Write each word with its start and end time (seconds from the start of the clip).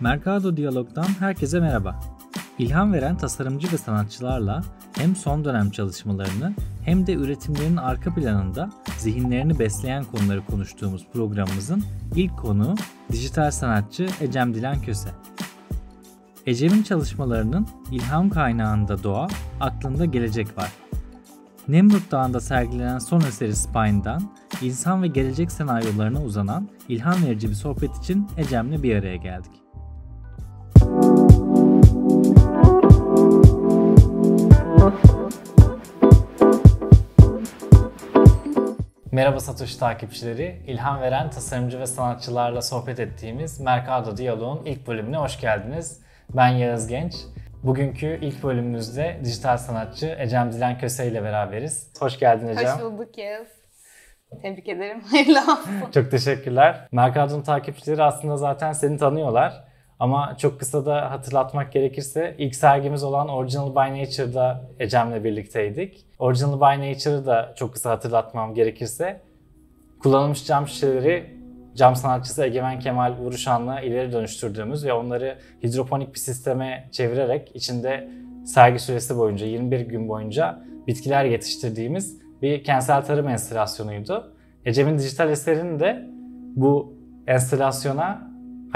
Mercado 0.00 0.56
Diyalog'dan 0.56 1.08
herkese 1.20 1.60
merhaba. 1.60 2.00
İlham 2.58 2.92
veren 2.92 3.16
tasarımcı 3.16 3.72
ve 3.72 3.78
sanatçılarla 3.78 4.62
hem 4.92 5.16
son 5.16 5.44
dönem 5.44 5.70
çalışmalarını 5.70 6.54
hem 6.84 7.06
de 7.06 7.12
üretimlerinin 7.12 7.76
arka 7.76 8.14
planında 8.14 8.70
zihinlerini 8.98 9.58
besleyen 9.58 10.04
konuları 10.04 10.46
konuştuğumuz 10.46 11.06
programımızın 11.12 11.84
ilk 12.14 12.38
konuğu 12.38 12.74
dijital 13.12 13.50
sanatçı 13.50 14.08
Ecem 14.20 14.54
Dilan 14.54 14.80
Köse. 14.80 15.08
Ecem'in 16.46 16.82
çalışmalarının 16.82 17.68
ilham 17.90 18.30
kaynağında 18.30 19.02
doğa, 19.02 19.28
aklında 19.60 20.04
gelecek 20.04 20.58
var. 20.58 20.72
Nemrut 21.68 22.12
Dağı'nda 22.12 22.40
sergilenen 22.40 22.98
son 22.98 23.20
eseri 23.20 23.56
Spine'dan 23.56 24.22
insan 24.62 25.02
ve 25.02 25.06
gelecek 25.06 25.52
senaryolarına 25.52 26.22
uzanan 26.22 26.68
ilham 26.88 27.24
verici 27.24 27.48
bir 27.48 27.54
sohbet 27.54 27.96
için 27.96 28.28
Ecem'le 28.36 28.82
bir 28.82 28.96
araya 28.96 29.16
geldik. 29.16 29.65
Merhaba 39.16 39.40
Satoshi 39.40 39.78
takipçileri. 39.78 40.56
İlham 40.66 41.00
veren 41.00 41.30
tasarımcı 41.30 41.80
ve 41.80 41.86
sanatçılarla 41.86 42.62
sohbet 42.62 43.00
ettiğimiz 43.00 43.60
Mercado 43.60 44.16
Diyalog'un 44.16 44.64
ilk 44.64 44.86
bölümüne 44.86 45.16
hoş 45.16 45.40
geldiniz. 45.40 46.00
Ben 46.36 46.48
Yağız 46.48 46.86
Genç. 46.86 47.14
Bugünkü 47.62 48.18
ilk 48.22 48.42
bölümümüzde 48.42 49.20
dijital 49.24 49.56
sanatçı 49.56 50.16
Ecem 50.18 50.52
Dilan 50.52 50.78
Köse 50.78 51.06
ile 51.06 51.22
beraberiz. 51.22 51.90
Hoş 52.00 52.18
geldin 52.18 52.48
Ecem. 52.48 52.76
Hoş 52.76 52.82
bulduk 52.82 53.18
Yağız. 53.18 53.48
Tebrik 54.42 54.68
ederim. 54.68 55.00
Hayırlı 55.10 55.40
olsun. 55.40 55.90
Çok 55.94 56.10
teşekkürler. 56.10 56.88
Mercado'nun 56.92 57.42
takipçileri 57.42 58.02
aslında 58.02 58.36
zaten 58.36 58.72
seni 58.72 58.98
tanıyorlar. 58.98 59.64
Ama 60.00 60.36
çok 60.38 60.60
kısa 60.60 60.86
da 60.86 61.10
hatırlatmak 61.10 61.72
gerekirse 61.72 62.34
ilk 62.38 62.54
sergimiz 62.54 63.02
olan 63.02 63.28
Original 63.28 63.74
by 63.74 64.02
Nature'da 64.02 64.64
Ecem'le 64.78 65.24
birlikteydik. 65.24 66.06
Original 66.18 66.60
by 66.60 66.90
Nature'ı 66.90 67.26
da 67.26 67.52
çok 67.56 67.72
kısa 67.72 67.90
hatırlatmam 67.90 68.54
gerekirse 68.54 69.20
kullanılmış 70.02 70.46
cam 70.46 70.68
şişeleri 70.68 71.36
cam 71.74 71.96
sanatçısı 71.96 72.44
Egemen 72.44 72.80
Kemal 72.80 73.18
Vuruşan'la 73.18 73.80
ileri 73.80 74.12
dönüştürdüğümüz 74.12 74.84
ve 74.84 74.92
onları 74.92 75.38
hidroponik 75.62 76.14
bir 76.14 76.18
sisteme 76.18 76.88
çevirerek 76.92 77.50
içinde 77.54 78.10
sergi 78.46 78.78
süresi 78.78 79.18
boyunca 79.18 79.46
21 79.46 79.80
gün 79.80 80.08
boyunca 80.08 80.62
bitkiler 80.86 81.24
yetiştirdiğimiz 81.24 82.18
bir 82.42 82.64
kentsel 82.64 83.04
tarım 83.04 83.28
enstalasyonuydu. 83.28 84.32
Ecem'in 84.64 84.98
dijital 84.98 85.30
eserini 85.30 85.80
de 85.80 86.06
bu 86.56 86.94
enstalasyona 87.26 88.25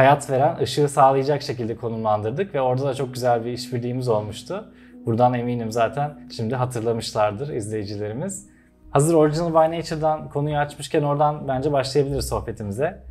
hayat 0.00 0.30
veren, 0.30 0.56
ışığı 0.62 0.88
sağlayacak 0.88 1.42
şekilde 1.42 1.76
konumlandırdık 1.76 2.54
ve 2.54 2.60
orada 2.60 2.84
da 2.84 2.94
çok 2.94 3.14
güzel 3.14 3.44
bir 3.44 3.52
işbirliğimiz 3.52 4.08
olmuştu. 4.08 4.72
Buradan 5.06 5.34
eminim 5.34 5.72
zaten 5.72 6.18
şimdi 6.36 6.54
hatırlamışlardır 6.54 7.48
izleyicilerimiz. 7.48 8.46
Hazır 8.90 9.14
Original 9.14 9.50
by 9.50 9.78
Nature'dan 9.78 10.28
konuyu 10.28 10.56
açmışken 10.56 11.02
oradan 11.02 11.48
bence 11.48 11.72
başlayabiliriz 11.72 12.28
sohbetimize. 12.28 13.02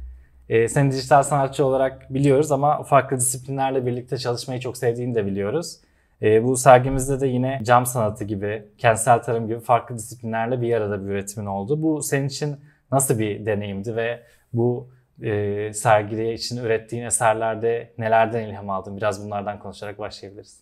Ee, 0.49 0.67
seni 0.67 0.91
dijital 0.91 1.23
sanatçı 1.23 1.65
olarak 1.65 2.13
biliyoruz 2.13 2.51
ama 2.51 2.83
farklı 2.83 3.17
disiplinlerle 3.17 3.85
birlikte 3.85 4.17
çalışmayı 4.17 4.59
çok 4.59 4.77
sevdiğini 4.77 5.15
de 5.15 5.25
biliyoruz. 5.25 5.77
Ee, 6.21 6.43
bu 6.43 6.57
sergimizde 6.57 7.19
de 7.19 7.27
yine 7.27 7.59
cam 7.63 7.85
sanatı 7.85 8.23
gibi, 8.23 8.63
kentsel 8.77 9.23
tarım 9.23 9.47
gibi 9.47 9.59
farklı 9.59 9.95
disiplinlerle 9.95 10.61
bir 10.61 10.73
arada 10.73 11.05
bir 11.05 11.09
üretimin 11.09 11.45
oldu. 11.45 11.81
Bu 11.81 12.03
senin 12.03 12.27
için 12.27 12.55
nasıl 12.91 13.19
bir 13.19 13.45
deneyimdi 13.45 13.95
ve 13.95 14.19
bu 14.53 14.89
e, 15.21 15.73
sergi 15.73 16.33
için 16.33 16.57
ürettiğin 16.57 17.03
eserlerde 17.03 17.93
nelerden 17.97 18.47
ilham 18.47 18.69
aldın? 18.69 18.97
Biraz 18.97 19.25
bunlardan 19.25 19.59
konuşarak 19.59 19.99
başlayabiliriz. 19.99 20.59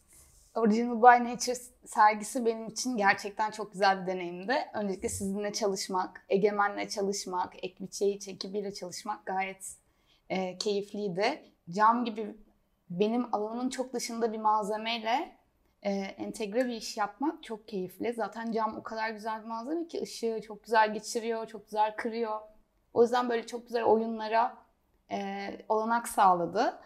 Original 0.55 1.01
by 1.01 1.29
Nature 1.29 1.55
sergisi 1.85 2.45
benim 2.45 2.67
için 2.67 2.97
gerçekten 2.97 3.51
çok 3.51 3.71
güzel 3.71 4.01
bir 4.01 4.07
deneyimdi. 4.07 4.55
Öncelikle 4.73 5.09
sizinle 5.09 5.53
çalışmak, 5.53 6.25
Egemen'le 6.29 6.87
çalışmak, 6.87 7.63
Ekbiçeyi 7.63 8.19
ekibiyle 8.27 8.73
çalışmak 8.73 9.25
gayet 9.25 9.75
e, 10.29 10.57
keyifliydi. 10.57 11.41
Cam 11.69 12.05
gibi 12.05 12.35
benim 12.89 13.35
alanımın 13.35 13.69
çok 13.69 13.93
dışında 13.93 14.33
bir 14.33 14.37
malzemeyle 14.37 15.37
e, 15.83 15.91
entegre 15.91 16.65
bir 16.65 16.73
iş 16.73 16.97
yapmak 16.97 17.43
çok 17.43 17.67
keyifli. 17.67 18.13
Zaten 18.13 18.51
cam 18.51 18.77
o 18.77 18.83
kadar 18.83 19.09
güzel 19.09 19.41
bir 19.41 19.47
malzeme 19.47 19.87
ki 19.87 20.01
ışığı 20.01 20.39
çok 20.47 20.63
güzel 20.63 20.93
geçiriyor, 20.93 21.47
çok 21.47 21.65
güzel 21.65 21.95
kırıyor. 21.95 22.39
O 22.97 23.03
yüzden 23.03 23.29
böyle 23.29 23.45
çok 23.45 23.67
güzel 23.67 23.83
oyunlara 23.83 24.57
e, 25.11 25.49
olanak 25.69 26.07
sağladı. 26.07 26.79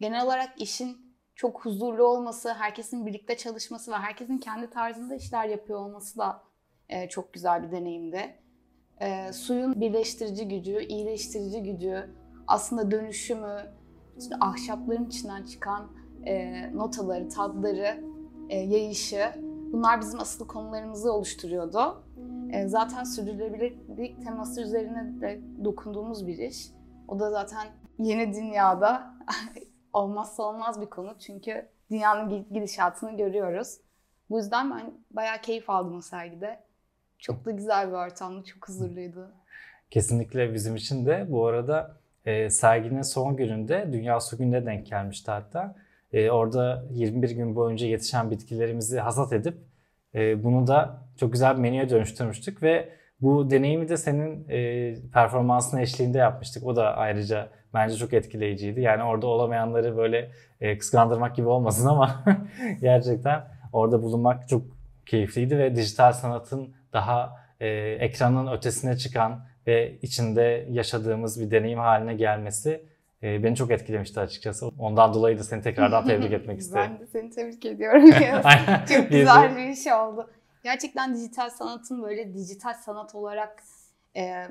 Genel 0.00 0.24
olarak 0.24 0.62
işin 0.62 1.14
çok 1.34 1.64
huzurlu 1.64 2.04
olması, 2.04 2.54
herkesin 2.54 3.06
birlikte 3.06 3.36
çalışması 3.36 3.90
ve 3.92 3.96
herkesin 3.96 4.38
kendi 4.38 4.70
tarzında 4.70 5.14
işler 5.14 5.44
yapıyor 5.44 5.78
olması 5.78 6.18
da 6.18 6.42
e, 6.88 7.08
çok 7.08 7.32
güzel 7.32 7.62
bir 7.62 7.72
deneyimdi. 7.72 8.36
E, 9.00 9.32
suyun 9.32 9.80
birleştirici 9.80 10.48
gücü, 10.48 10.82
iyileştirici 10.82 11.62
gücü, 11.62 12.10
aslında 12.46 12.90
dönüşümü, 12.90 13.72
işte 14.18 14.34
ahşapların 14.40 15.06
içinden 15.06 15.44
çıkan 15.44 15.90
e, 16.26 16.76
notaları, 16.76 17.28
tatları, 17.28 18.04
e, 18.48 18.56
yayışı 18.58 19.32
bunlar 19.72 20.00
bizim 20.00 20.20
asıl 20.20 20.46
konularımızı 20.46 21.12
oluşturuyordu. 21.12 22.07
E, 22.52 22.68
zaten 22.68 23.04
sürdürülebilirlik 23.04 24.22
teması 24.24 24.62
üzerine 24.62 25.20
de 25.20 25.40
dokunduğumuz 25.64 26.26
bir 26.26 26.38
iş. 26.38 26.66
O 27.08 27.20
da 27.20 27.30
zaten 27.30 27.66
yeni 27.98 28.34
dünyada 28.34 29.14
olmazsa 29.92 30.42
olmaz 30.42 30.80
bir 30.80 30.86
konu. 30.86 31.14
Çünkü 31.18 31.68
dünyanın 31.90 32.46
gidişatını 32.52 33.16
görüyoruz. 33.16 33.78
Bu 34.30 34.38
yüzden 34.38 34.70
ben 34.70 34.92
bayağı 35.10 35.40
keyif 35.40 35.70
aldım 35.70 35.96
o 35.96 36.00
sergide. 36.00 36.60
Çok 37.18 37.44
da 37.44 37.50
güzel 37.50 37.88
bir 37.88 37.92
ortamdı, 37.92 38.44
çok 38.44 38.68
huzurluydu. 38.68 39.30
Kesinlikle 39.90 40.54
bizim 40.54 40.76
için 40.76 41.06
de 41.06 41.26
bu 41.30 41.46
arada 41.46 41.96
e, 42.24 42.50
serginin 42.50 43.02
son 43.02 43.36
gününde 43.36 43.88
Dünya 43.92 44.20
Su 44.20 44.38
Günü'ne 44.38 44.66
denk 44.66 44.86
gelmişti 44.86 45.30
hatta. 45.30 45.76
E, 46.12 46.30
orada 46.30 46.84
21 46.90 47.30
gün 47.30 47.56
boyunca 47.56 47.86
yetişen 47.86 48.30
bitkilerimizi 48.30 48.98
hasat 48.98 49.32
edip 49.32 49.67
e, 50.14 50.44
bunu 50.44 50.66
da 50.66 51.02
çok 51.20 51.32
güzel 51.32 51.56
bir 51.56 51.60
menüye 51.60 51.90
dönüştürmüştük 51.90 52.62
ve 52.62 52.88
bu 53.20 53.50
deneyimi 53.50 53.88
de 53.88 53.96
senin 53.96 54.48
e, 54.48 54.94
performansın 55.12 55.78
eşliğinde 55.78 56.18
yapmıştık. 56.18 56.66
O 56.66 56.76
da 56.76 56.96
ayrıca 56.96 57.48
bence 57.74 57.96
çok 57.96 58.12
etkileyiciydi. 58.12 58.80
Yani 58.80 59.02
orada 59.02 59.26
olamayanları 59.26 59.96
böyle 59.96 60.30
e, 60.60 60.78
kıskandırmak 60.78 61.36
gibi 61.36 61.48
olmasın 61.48 61.86
ama 61.86 62.24
gerçekten 62.80 63.44
orada 63.72 64.02
bulunmak 64.02 64.48
çok 64.48 64.62
keyifliydi 65.06 65.58
ve 65.58 65.76
dijital 65.76 66.12
sanatın 66.12 66.74
daha 66.92 67.36
e, 67.60 67.68
ekranın 68.00 68.52
ötesine 68.52 68.96
çıkan 68.96 69.44
ve 69.66 69.98
içinde 70.02 70.66
yaşadığımız 70.70 71.40
bir 71.40 71.50
deneyim 71.50 71.78
haline 71.78 72.14
gelmesi 72.14 72.84
e, 73.22 73.42
beni 73.42 73.56
çok 73.56 73.70
etkilemişti 73.70 74.20
açıkçası. 74.20 74.68
Ondan 74.78 75.14
dolayı 75.14 75.38
da 75.38 75.44
seni 75.44 75.62
tekrardan 75.62 76.06
tebrik 76.06 76.32
etmek 76.40 76.60
isterim. 76.60 76.90
ben 76.90 77.00
de 77.00 77.06
seni 77.06 77.30
tebrik 77.30 77.64
ediyorum. 77.64 78.10
çok 78.88 79.08
güzel 79.10 79.56
bir 79.56 79.68
iş 79.68 79.86
oldu. 79.86 80.30
Gerçekten 80.64 81.14
dijital 81.14 81.50
sanatın 81.50 82.02
böyle 82.02 82.34
dijital 82.34 82.74
sanat 82.74 83.14
olarak 83.14 83.62
e, 84.16 84.48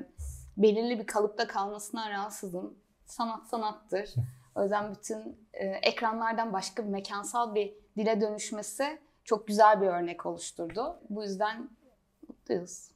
belirli 0.56 0.98
bir 0.98 1.06
kalıpta 1.06 1.46
kalmasına 1.46 2.10
rahatsızım. 2.10 2.74
Sanat 3.06 3.46
sanattır. 3.46 4.14
O 4.54 4.62
yüzden 4.62 4.94
bütün 4.94 5.38
e, 5.52 5.66
ekranlardan 5.66 6.52
başka 6.52 6.84
bir 6.84 6.88
mekansal 6.88 7.54
bir 7.54 7.74
dile 7.96 8.20
dönüşmesi 8.20 8.98
çok 9.24 9.46
güzel 9.46 9.80
bir 9.80 9.86
örnek 9.86 10.26
oluşturdu. 10.26 11.00
Bu 11.10 11.22
yüzden 11.22 11.70
mutluyuz. 12.28 12.88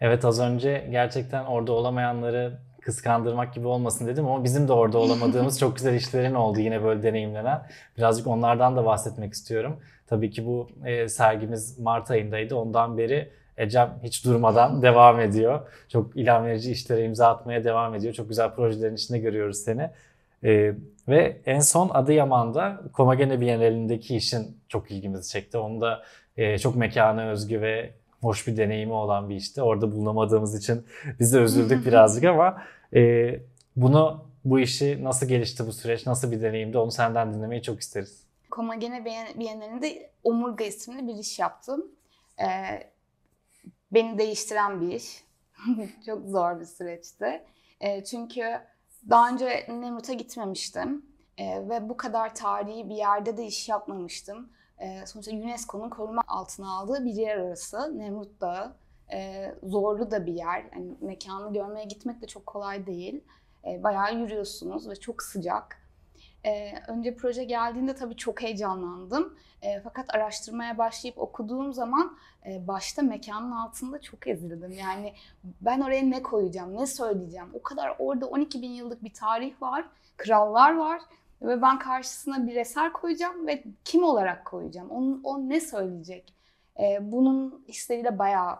Evet 0.00 0.24
az 0.24 0.40
önce 0.40 0.88
gerçekten 0.90 1.44
orada 1.44 1.72
olamayanları 1.72 2.58
kıskandırmak 2.80 3.54
gibi 3.54 3.66
olmasın 3.66 4.06
dedim 4.06 4.26
ama 4.26 4.44
bizim 4.44 4.68
de 4.68 4.72
orada 4.72 4.98
olamadığımız 4.98 5.58
çok 5.60 5.76
güzel 5.76 5.94
işlerin 5.94 6.34
oldu 6.34 6.60
yine 6.60 6.82
böyle 6.82 7.02
deneyimlenen. 7.02 7.62
Birazcık 7.98 8.26
onlardan 8.26 8.76
da 8.76 8.84
bahsetmek 8.84 9.32
istiyorum. 9.32 9.80
Tabii 10.06 10.30
ki 10.30 10.46
bu 10.46 10.68
e, 10.84 11.08
sergimiz 11.08 11.78
Mart 11.78 12.10
ayındaydı. 12.10 12.54
Ondan 12.56 12.98
beri 12.98 13.30
Ecem 13.60 13.98
hiç 14.02 14.24
durmadan 14.24 14.82
devam 14.82 15.20
ediyor. 15.20 15.60
Çok 15.88 16.16
ilham 16.16 16.44
verici 16.44 16.72
işlere 16.72 17.04
imza 17.04 17.28
atmaya 17.28 17.64
devam 17.64 17.94
ediyor. 17.94 18.14
Çok 18.14 18.28
güzel 18.28 18.54
projelerin 18.54 18.94
içinde 18.94 19.18
görüyoruz 19.18 19.58
seni. 19.58 19.90
Ee, 20.44 20.74
ve 21.08 21.40
en 21.46 21.60
son 21.60 21.88
Adıyaman'da 21.88 22.80
Komagene 22.92 23.40
Bienalindeki 23.40 24.16
işin 24.16 24.56
çok 24.68 24.90
ilgimizi 24.90 25.30
çekti. 25.30 25.58
Onu 25.58 25.80
da 25.80 26.02
e, 26.36 26.58
çok 26.58 26.76
mekana 26.76 27.30
özgü 27.30 27.60
ve 27.60 27.90
hoş 28.20 28.46
bir 28.46 28.56
deneyimi 28.56 28.92
olan 28.92 29.28
bir 29.28 29.36
işti. 29.36 29.62
Orada 29.62 29.92
bulunamadığımız 29.92 30.58
için 30.58 30.86
biz 31.20 31.32
de 31.32 31.38
üzüldük 31.38 31.86
birazcık 31.86 32.24
ama 32.24 32.62
e, 32.94 33.30
bunu 33.76 34.24
bu 34.44 34.60
işi 34.60 35.04
nasıl 35.04 35.26
gelişti 35.26 35.66
bu 35.66 35.72
süreç, 35.72 36.06
nasıl 36.06 36.32
bir 36.32 36.42
deneyimdi 36.42 36.78
onu 36.78 36.90
senden 36.90 37.34
dinlemeyi 37.34 37.62
çok 37.62 37.80
isteriz. 37.80 38.22
Komagene 38.50 39.04
Bienalinde 39.38 40.10
Omurga 40.24 40.64
isimli 40.64 41.08
bir 41.08 41.14
iş 41.14 41.38
yaptım. 41.38 41.86
Ee, 42.40 42.90
beni 43.92 44.18
değiştiren 44.18 44.80
bir 44.80 44.94
iş. 44.94 45.24
çok 46.06 46.26
zor 46.26 46.60
bir 46.60 46.64
süreçti. 46.64 47.44
Ee, 47.80 48.04
çünkü 48.04 48.60
daha 49.10 49.28
önce 49.28 49.66
Nemrut'a 49.68 50.12
gitmemiştim. 50.12 51.06
E, 51.38 51.68
ve 51.68 51.88
bu 51.88 51.96
kadar 51.96 52.34
tarihi 52.34 52.88
bir 52.88 52.94
yerde 52.94 53.36
de 53.36 53.46
iş 53.46 53.68
yapmamıştım. 53.68 54.50
E, 54.80 55.06
sonuçta 55.06 55.32
UNESCO'nun 55.32 55.90
koruma 55.90 56.22
altına 56.26 56.78
aldığı 56.78 57.04
bir 57.04 57.14
yer 57.14 57.36
arası. 57.36 57.98
Nemrut 57.98 58.40
Dağı. 58.40 58.72
E, 59.12 59.54
zorlu 59.62 60.10
da 60.10 60.26
bir 60.26 60.32
yer. 60.32 60.64
Yani 60.74 60.94
mekanı 61.00 61.52
görmeye 61.52 61.84
gitmek 61.84 62.22
de 62.22 62.26
çok 62.26 62.46
kolay 62.46 62.86
değil. 62.86 63.24
E, 63.64 63.82
bayağı 63.82 64.14
yürüyorsunuz 64.18 64.88
ve 64.88 64.96
çok 64.96 65.22
sıcak. 65.22 65.80
E, 66.44 66.72
önce 66.88 67.16
proje 67.16 67.44
geldiğinde 67.44 67.94
tabii 67.94 68.16
çok 68.16 68.42
heyecanlandım. 68.42 69.38
E, 69.62 69.80
fakat 69.80 70.14
araştırmaya 70.14 70.78
başlayıp 70.78 71.18
okuduğum 71.18 71.72
zaman 71.72 72.16
e, 72.46 72.66
başta 72.68 73.02
mekanın 73.02 73.50
altında 73.50 74.00
çok 74.00 74.26
ezildim. 74.26 74.72
Yani 74.72 75.14
ben 75.60 75.80
oraya 75.80 76.02
ne 76.02 76.22
koyacağım, 76.22 76.76
ne 76.76 76.86
söyleyeceğim? 76.86 77.48
O 77.54 77.62
kadar 77.62 77.96
orada 77.98 78.26
12 78.26 78.62
bin 78.62 78.70
yıllık 78.70 79.04
bir 79.04 79.12
tarih 79.12 79.62
var, 79.62 79.84
krallar 80.16 80.76
var 80.76 81.00
ve 81.42 81.62
ben 81.62 81.78
karşısına 81.78 82.46
bir 82.46 82.56
eser 82.56 82.92
koyacağım 82.92 83.46
ve 83.46 83.64
kim 83.84 84.04
olarak 84.04 84.44
koyacağım? 84.44 84.90
Onun, 84.90 85.20
o 85.24 85.48
ne 85.48 85.60
söyleyecek? 85.60 86.34
E, 86.80 86.98
bunun 87.12 87.64
hisleriyle 87.68 88.18
bayağı 88.18 88.58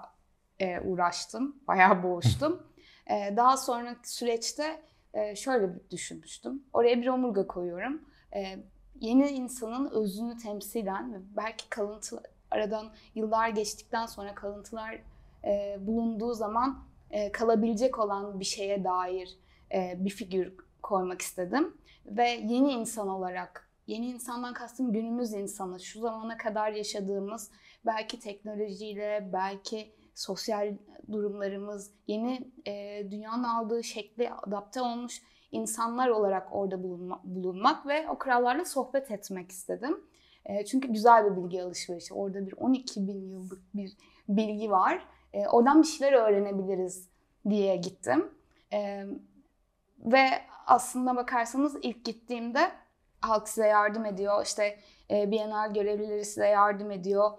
e, 0.58 0.80
uğraştım, 0.80 1.56
bayağı 1.68 2.02
boğuştum. 2.02 2.62
E, 3.06 3.36
daha 3.36 3.56
sonraki 3.56 4.12
süreçte 4.12 4.82
e, 5.14 5.36
şöyle 5.36 5.90
düşünmüştüm. 5.90 6.62
Oraya 6.72 7.02
bir 7.02 7.06
omurga 7.06 7.46
koyuyorum. 7.46 8.02
E, 8.34 8.56
yeni 9.00 9.28
insanın 9.28 9.90
özünü 9.90 10.36
temsilen 10.36 11.14
ve 11.14 11.18
belki 11.36 11.68
kalıntı 11.68 12.22
aradan 12.50 12.92
yıllar 13.14 13.48
geçtikten 13.48 14.06
sonra 14.06 14.34
kalıntılar 14.34 14.98
e, 15.44 15.76
bulunduğu 15.80 16.34
zaman 16.34 16.84
e, 17.10 17.32
kalabilecek 17.32 17.98
olan 17.98 18.40
bir 18.40 18.44
şeye 18.44 18.84
dair 18.84 19.38
e, 19.74 19.94
bir 19.98 20.10
figür 20.10 20.54
koymak 20.82 21.22
istedim. 21.22 21.74
Ve 22.10 22.28
yeni 22.28 22.72
insan 22.72 23.08
olarak, 23.08 23.70
yeni 23.86 24.06
insandan 24.06 24.54
kastım 24.54 24.92
günümüz 24.92 25.32
insanı, 25.32 25.80
şu 25.80 26.00
zamana 26.00 26.36
kadar 26.36 26.72
yaşadığımız 26.72 27.50
belki 27.86 28.20
teknolojiyle, 28.20 29.30
belki 29.32 29.92
sosyal 30.14 30.74
durumlarımız, 31.12 31.90
yeni 32.06 32.50
e, 32.66 33.06
dünyanın 33.10 33.44
aldığı 33.44 33.84
şekli 33.84 34.30
adapte 34.30 34.80
olmuş 34.80 35.22
insanlar 35.52 36.08
olarak 36.08 36.48
orada 36.52 36.82
bulunma, 36.82 37.20
bulunmak 37.24 37.86
ve 37.86 38.08
o 38.10 38.18
krallarla 38.18 38.64
sohbet 38.64 39.10
etmek 39.10 39.50
istedim. 39.50 40.00
E, 40.46 40.64
çünkü 40.64 40.88
güzel 40.88 41.30
bir 41.30 41.42
bilgi 41.42 41.62
alışverişi. 41.62 42.14
Orada 42.14 42.46
bir 42.46 42.54
12 42.56 43.08
bin 43.08 43.28
yıllık 43.28 43.62
bir 43.74 43.96
bilgi 44.28 44.70
var. 44.70 45.06
E, 45.32 45.48
oradan 45.48 45.82
bir 45.82 45.86
şeyler 45.86 46.12
öğrenebiliriz 46.12 47.08
diye 47.48 47.76
gittim. 47.76 48.30
E, 48.72 49.06
ve 49.98 50.28
aslında 50.70 51.16
bakarsanız 51.16 51.76
ilk 51.82 52.04
gittiğimde 52.04 52.72
halk 53.20 53.48
size 53.48 53.66
yardım 53.66 54.04
ediyor. 54.04 54.44
İşte 54.44 54.78
e, 55.10 55.30
Bienal 55.30 55.74
görevlileri 55.74 56.24
size 56.24 56.46
yardım 56.46 56.90
ediyor. 56.90 57.30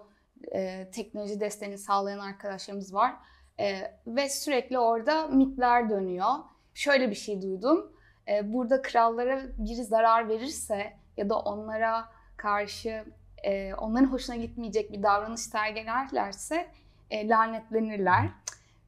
E, 0.52 0.90
teknoloji 0.90 1.40
desteğini 1.40 1.78
sağlayan 1.78 2.18
arkadaşlarımız 2.18 2.94
var. 2.94 3.14
E, 3.60 3.92
ve 4.06 4.28
sürekli 4.28 4.78
orada 4.78 5.26
mitler 5.26 5.90
dönüyor. 5.90 6.28
Şöyle 6.74 7.10
bir 7.10 7.14
şey 7.14 7.42
duydum. 7.42 7.92
E, 8.28 8.52
burada 8.52 8.82
krallara 8.82 9.42
biri 9.58 9.84
zarar 9.84 10.28
verirse 10.28 10.92
ya 11.16 11.28
da 11.28 11.38
onlara 11.38 12.08
karşı 12.36 13.04
e, 13.44 13.74
onların 13.74 14.06
hoşuna 14.06 14.36
gitmeyecek 14.36 14.92
bir 14.92 15.02
davranış 15.02 15.40
sergilerlerse 15.40 16.70
e, 17.10 17.28
lanetlenirler. 17.28 18.28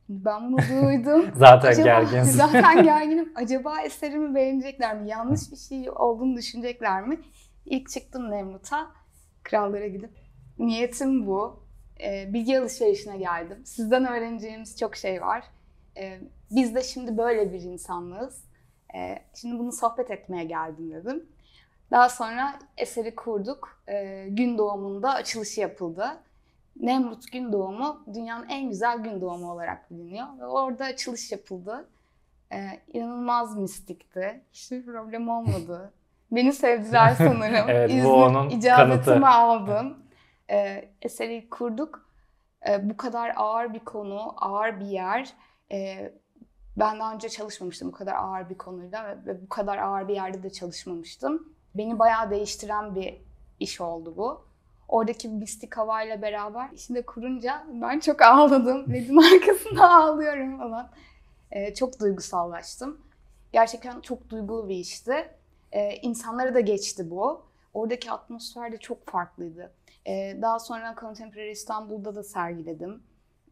Ben 0.08 0.52
bunu 0.52 0.58
duydum. 0.58 1.30
zaten 1.36 1.68
Acaba, 1.68 1.84
gerginsin. 1.84 2.30
Zaten 2.38 2.82
gerginim. 2.82 3.32
Acaba 3.34 3.80
eserimi 3.80 4.34
beğenecekler 4.34 5.00
mi? 5.00 5.08
Yanlış 5.08 5.52
bir 5.52 5.56
şey 5.56 5.90
olduğunu 5.90 6.36
düşünecekler 6.36 7.06
mi? 7.06 7.20
İlk 7.66 7.90
çıktım 7.90 8.30
Nemrut'a. 8.30 8.90
Krallara 9.42 9.86
gidip 9.86 10.10
niyetim 10.58 11.26
bu. 11.26 11.64
Ee, 12.00 12.32
bilgi 12.32 12.60
alışverişine 12.60 13.16
geldim. 13.16 13.58
Sizden 13.64 14.04
öğreneceğimiz 14.04 14.78
çok 14.78 14.96
şey 14.96 15.22
var. 15.22 15.44
Ee, 15.96 16.20
biz 16.50 16.74
de 16.74 16.82
şimdi 16.82 17.18
böyle 17.18 17.52
bir 17.52 17.60
insanlığız. 17.60 18.44
Ee, 18.94 19.18
şimdi 19.34 19.58
bunu 19.58 19.72
sohbet 19.72 20.10
etmeye 20.10 20.44
geldim 20.44 20.92
dedim. 20.92 21.26
Daha 21.90 22.08
sonra 22.08 22.58
eseri 22.76 23.14
kurduk. 23.14 23.82
Gün 24.28 24.58
doğumunda 24.58 25.14
açılışı 25.14 25.60
yapıldı. 25.60 26.06
Nemrut 26.80 27.32
gün 27.32 27.52
doğumu 27.52 28.04
dünyanın 28.14 28.48
en 28.48 28.68
güzel 28.68 28.98
gün 28.98 29.20
doğumu 29.20 29.52
olarak 29.52 29.90
biliniyor. 29.90 30.26
Ve 30.38 30.46
orada 30.46 30.84
açılış 30.84 31.32
yapıldı. 31.32 31.88
Ee, 32.52 32.80
inanılmaz 32.92 33.56
mistikti. 33.56 34.44
Hiçbir 34.52 34.84
problem 34.84 35.28
olmadı. 35.28 35.92
Beni 36.30 36.52
sevdiler 36.52 37.14
sanırım. 37.18 37.68
Evet, 37.68 37.90
bu 37.90 37.94
İzin, 37.94 38.08
onun 38.10 38.50
icabetimi 38.50 39.04
kanıtı. 39.04 39.26
aldım. 39.26 39.98
Ee, 40.50 40.88
eseri 41.02 41.50
kurduk. 41.50 42.08
Ee, 42.68 42.90
bu 42.90 42.96
kadar 42.96 43.32
ağır 43.36 43.74
bir 43.74 43.80
konu, 43.80 44.34
ağır 44.36 44.80
bir 44.80 44.86
yer. 44.86 45.32
Ee, 45.72 46.12
ben 46.76 47.00
daha 47.00 47.14
önce 47.14 47.28
çalışmamıştım 47.28 47.88
bu 47.88 47.92
kadar 47.92 48.14
ağır 48.14 48.50
bir 48.50 48.58
konuyla 48.58 49.18
ve 49.26 49.42
bu 49.42 49.48
kadar 49.48 49.78
ağır 49.78 50.08
bir 50.08 50.14
yerde 50.14 50.42
de 50.42 50.50
çalışmamıştım. 50.50 51.48
Beni 51.74 51.98
bayağı 51.98 52.30
değiştiren 52.30 52.94
bir 52.94 53.20
iş 53.60 53.80
oldu 53.80 54.14
bu. 54.16 54.46
Oradaki 54.88 55.28
mistik 55.28 55.76
havayla 55.76 56.22
beraber 56.22 56.70
işi 56.70 56.94
de 56.94 57.02
kurunca 57.02 57.64
ben 57.82 58.00
çok 58.00 58.22
ağladım. 58.22 58.84
Ledin 58.92 59.16
arkasında 59.16 59.94
ağlıyorum 59.94 60.58
falan. 60.58 60.90
Ee, 61.50 61.75
çok 61.75 62.00
duygusallaştım. 62.00 63.00
Gerçekten 63.52 64.00
çok 64.00 64.31
duygulu 64.31 64.69
bir 64.69 64.76
işti. 64.76 65.28
Ee, 65.72 65.96
insanlara 65.96 66.54
da 66.54 66.60
geçti 66.60 67.10
bu. 67.10 67.46
Oradaki 67.75 68.10
atmosfer 68.10 68.72
de 68.72 68.76
çok 68.78 69.06
farklıydı. 69.06 69.72
Ee, 70.06 70.38
daha 70.42 70.58
sonra 70.58 70.94
Contemporary 71.00 71.50
İstanbul'da 71.50 72.14
da 72.14 72.22
sergiledim. 72.22 73.02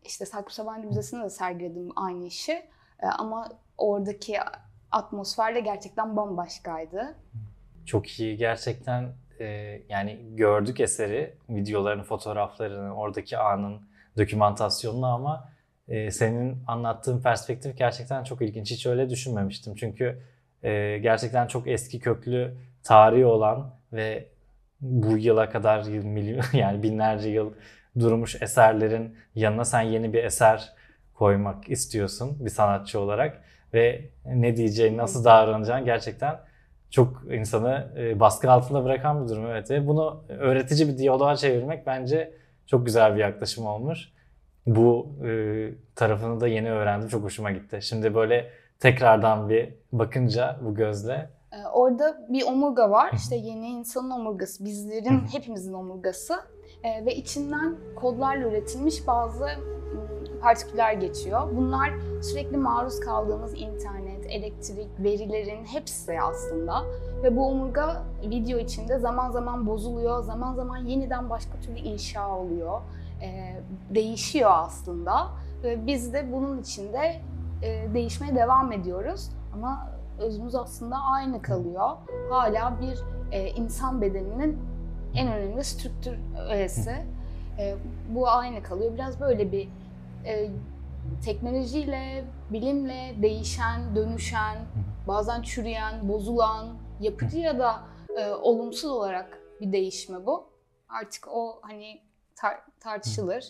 İşte 0.05 0.27
Sakıp 0.27 0.53
Sabancı 0.53 0.89
Müzesi'nde 0.89 1.25
de 1.25 1.31
sergiledim 1.31 1.89
aynı 1.97 2.25
işi. 2.25 2.53
Ee, 2.53 3.07
ama 3.07 3.49
oradaki 3.79 4.39
atmosfer 4.91 5.55
de 5.55 5.61
gerçekten 5.61 6.17
bambaşkaydı. 6.17 7.17
Çok 7.87 8.21
iyi 8.21 8.37
gerçekten 8.37 9.13
e, 9.41 9.81
yani 9.89 10.19
gördük 10.37 10.81
eseri, 10.81 11.35
videolarını, 11.51 12.03
fotoğraflarını, 12.03 12.97
oradaki 12.97 13.39
anın 13.39 13.83
dokümantasyonunu 14.19 15.07
ama 15.07 15.53
e, 15.89 16.11
senin 16.11 16.65
anlattığın 16.67 17.23
perspektif 17.23 17.77
gerçekten 17.79 18.25
çok 18.25 18.43
ilginç. 18.43 18.71
Hiç 18.71 18.87
öyle 18.87 19.11
düşünmemiştim. 19.11 19.75
Çünkü 19.75 20.23
e, 20.63 20.99
gerçekten 20.99 21.47
çok 21.47 21.69
eski 21.69 22.01
köklü 22.01 22.55
tarihi 22.83 23.27
olan 23.27 23.75
ve 23.93 24.29
bu 24.81 25.19
yıla 25.19 25.51
kadar 25.51 25.85
milyon, 25.85 26.45
yani 26.53 26.83
binlerce 26.83 27.29
yıl 27.29 27.53
durmuş 27.99 28.43
eserlerin 28.43 29.17
yanına 29.35 29.65
sen 29.65 29.83
yeni 29.83 30.13
bir 30.13 30.25
eser 30.25 30.73
koymak 31.15 31.71
istiyorsun 31.71 32.45
bir 32.45 32.51
sanatçı 32.51 33.01
olarak 33.01 33.43
ve 33.75 34.11
ne 34.27 34.57
diyeceğini, 34.57 34.97
nasıl 34.97 35.25
davranacağını 35.25 35.85
gerçekten 35.85 36.41
çok 36.93 37.23
insanı 37.31 37.89
e, 37.99 38.21
baskı 38.21 38.51
altında 38.51 38.85
bırakan 38.85 39.25
bir 39.25 39.29
durum 39.29 39.47
evet 39.47 39.71
ve 39.71 39.87
bunu 39.87 40.25
öğretici 40.29 40.89
bir 40.89 40.99
diyaloğa 40.99 41.37
çevirmek 41.37 41.87
bence 41.87 42.35
çok 42.67 42.87
güzel 42.87 43.15
bir 43.15 43.21
yaklaşım 43.21 43.67
olmuş. 43.67 44.13
Bu 44.67 45.09
e, 45.25 45.31
tarafını 45.97 46.41
da 46.41 46.49
yeni 46.49 46.71
öğrendim 46.71 47.09
çok 47.09 47.25
hoşuma 47.25 47.51
gitti. 47.51 47.79
Şimdi 47.83 48.15
böyle 48.15 48.51
tekrardan 48.81 49.49
bir 49.49 49.75
bakınca 49.93 50.57
bu 50.63 50.75
gözle 50.75 51.31
Ee, 51.53 51.67
orada 51.73 52.27
bir 52.29 52.47
omurga 52.47 52.91
var. 52.91 53.11
İşte 53.15 53.37
yeni 53.37 53.69
insanın 53.69 54.11
omurgası, 54.11 54.65
bizlerin 54.65 55.23
hepimizin 55.33 55.73
omurgası. 55.73 56.35
Ee, 56.85 57.07
ve 57.07 57.15
içinden 57.15 57.77
kodlarla 57.97 58.49
üretilmiş 58.49 59.07
bazı 59.07 59.45
ım, 59.45 60.41
partiküller 60.41 60.93
geçiyor. 60.93 61.57
Bunlar 61.57 61.91
sürekli 62.23 62.57
maruz 62.57 63.01
kaldığımız 63.01 63.55
internet, 63.55 64.02
elektrik, 64.33 64.89
verilerin 64.99 65.65
hepsi 65.65 66.21
aslında. 66.21 66.83
Ve 67.23 67.37
bu 67.37 67.47
omurga 67.47 68.03
video 68.31 68.59
içinde 68.59 68.99
zaman 68.99 69.31
zaman 69.31 69.67
bozuluyor, 69.67 70.23
zaman 70.23 70.55
zaman 70.55 70.77
yeniden 70.77 71.31
başka 71.31 71.61
türlü 71.61 71.79
inşa 71.79 72.37
oluyor. 72.37 72.81
Ee, 73.23 73.55
değişiyor 73.95 74.51
aslında. 74.55 75.29
Ve 75.63 75.87
biz 75.87 76.13
de 76.13 76.33
bunun 76.33 76.61
içinde 76.61 77.21
e, 77.63 77.95
değişmeye 77.95 78.35
devam 78.35 78.73
ediyoruz. 78.73 79.31
Ama 79.55 79.89
özümüz 80.19 80.55
aslında 80.55 80.97
aynı 80.97 81.43
kalıyor. 81.43 81.91
Hala 82.31 82.81
bir 82.81 82.99
e, 83.33 83.49
insan 83.51 84.03
bedeninin 84.03 84.59
en 85.15 85.29
önemli 85.29 85.65
strüktür 85.65 86.19
öğesi. 86.51 86.97
E, 87.59 87.75
bu 88.15 88.29
aynı 88.29 88.63
kalıyor. 88.63 88.95
Biraz 88.95 89.21
böyle 89.21 89.53
bir 89.53 89.69
e, 90.25 90.51
teknolojiyle, 91.25 92.25
bilimle 92.51 93.15
değişen, 93.23 93.97
dönüşen, 93.97 94.59
bazen 95.09 95.43
çürüyen, 95.43 96.09
bozulan, 96.09 96.77
yapıcı 97.01 97.39
ya 97.39 97.59
da 97.59 97.83
e, 98.19 98.31
olumsuz 98.31 98.91
olarak 98.91 99.39
bir 99.61 99.73
değişme 99.73 100.27
bu. 100.27 100.53
Artık 100.89 101.29
o 101.29 101.59
hani 101.63 102.01
tar- 102.37 102.61
tartışılır. 102.81 103.45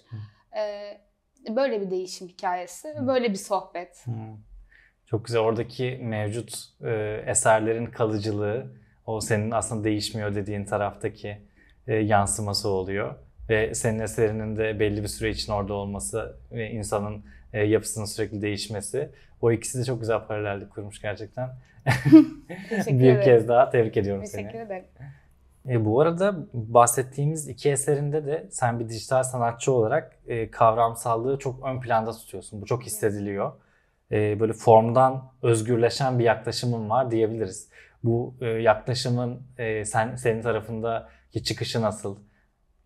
E, 0.56 1.56
böyle 1.56 1.80
bir 1.80 1.90
değişim 1.90 2.28
hikayesi 2.28 2.94
böyle 3.06 3.30
bir 3.30 3.36
sohbet. 3.36 4.04
Çok 5.06 5.24
güzel 5.24 5.40
oradaki 5.40 5.98
mevcut 6.02 6.54
e, 6.84 7.24
eserlerin 7.26 7.86
kalıcılığı, 7.86 8.72
o 9.06 9.20
senin 9.20 9.50
aslında 9.50 9.84
değişmiyor 9.84 10.34
dediğin 10.34 10.64
taraftaki 10.64 11.38
e, 11.86 11.94
yansıması 11.94 12.68
oluyor. 12.68 13.14
Ve 13.48 13.74
senin 13.74 13.98
eserinin 13.98 14.56
de 14.56 14.80
belli 14.80 15.02
bir 15.02 15.08
süre 15.08 15.30
için 15.30 15.52
orada 15.52 15.74
olması 15.74 16.36
ve 16.50 16.70
insanın 16.70 17.24
e, 17.52 17.64
yapısının 17.64 18.04
sürekli 18.04 18.42
değişmesi. 18.42 19.10
O 19.40 19.52
ikisi 19.52 19.78
de 19.78 19.84
çok 19.84 20.00
güzel 20.00 20.26
paralellik 20.26 20.70
kurmuş 20.70 21.00
gerçekten. 21.00 21.50
Teşekkür 22.68 22.98
bir 22.98 23.04
ederim. 23.04 23.24
kez 23.24 23.48
daha 23.48 23.70
tebrik 23.70 23.96
ediyorum 23.96 24.24
Teşekkür 24.24 24.50
seni. 24.50 24.62
ederim. 24.62 24.84
E, 25.68 25.84
bu 25.84 26.00
arada 26.00 26.36
bahsettiğimiz 26.52 27.48
iki 27.48 27.70
eserinde 27.70 28.26
de 28.26 28.48
sen 28.50 28.80
bir 28.80 28.88
dijital 28.88 29.22
sanatçı 29.22 29.72
olarak 29.72 30.16
e, 30.26 30.50
kavramsallığı 30.50 31.38
çok 31.38 31.66
ön 31.66 31.80
planda 31.80 32.12
tutuyorsun. 32.12 32.62
Bu 32.62 32.66
çok 32.66 32.82
hissediliyor. 32.82 33.52
E, 34.12 34.40
böyle 34.40 34.52
formdan 34.52 35.32
özgürleşen 35.42 36.18
bir 36.18 36.24
yaklaşımın 36.24 36.90
var 36.90 37.10
diyebiliriz. 37.10 37.68
Bu 38.04 38.34
e, 38.40 38.46
yaklaşımın 38.46 39.42
e, 39.58 39.84
sen 39.84 40.16
senin 40.16 40.42
tarafındaki 40.42 41.44
çıkışı 41.44 41.82
nasıl? 41.82 42.16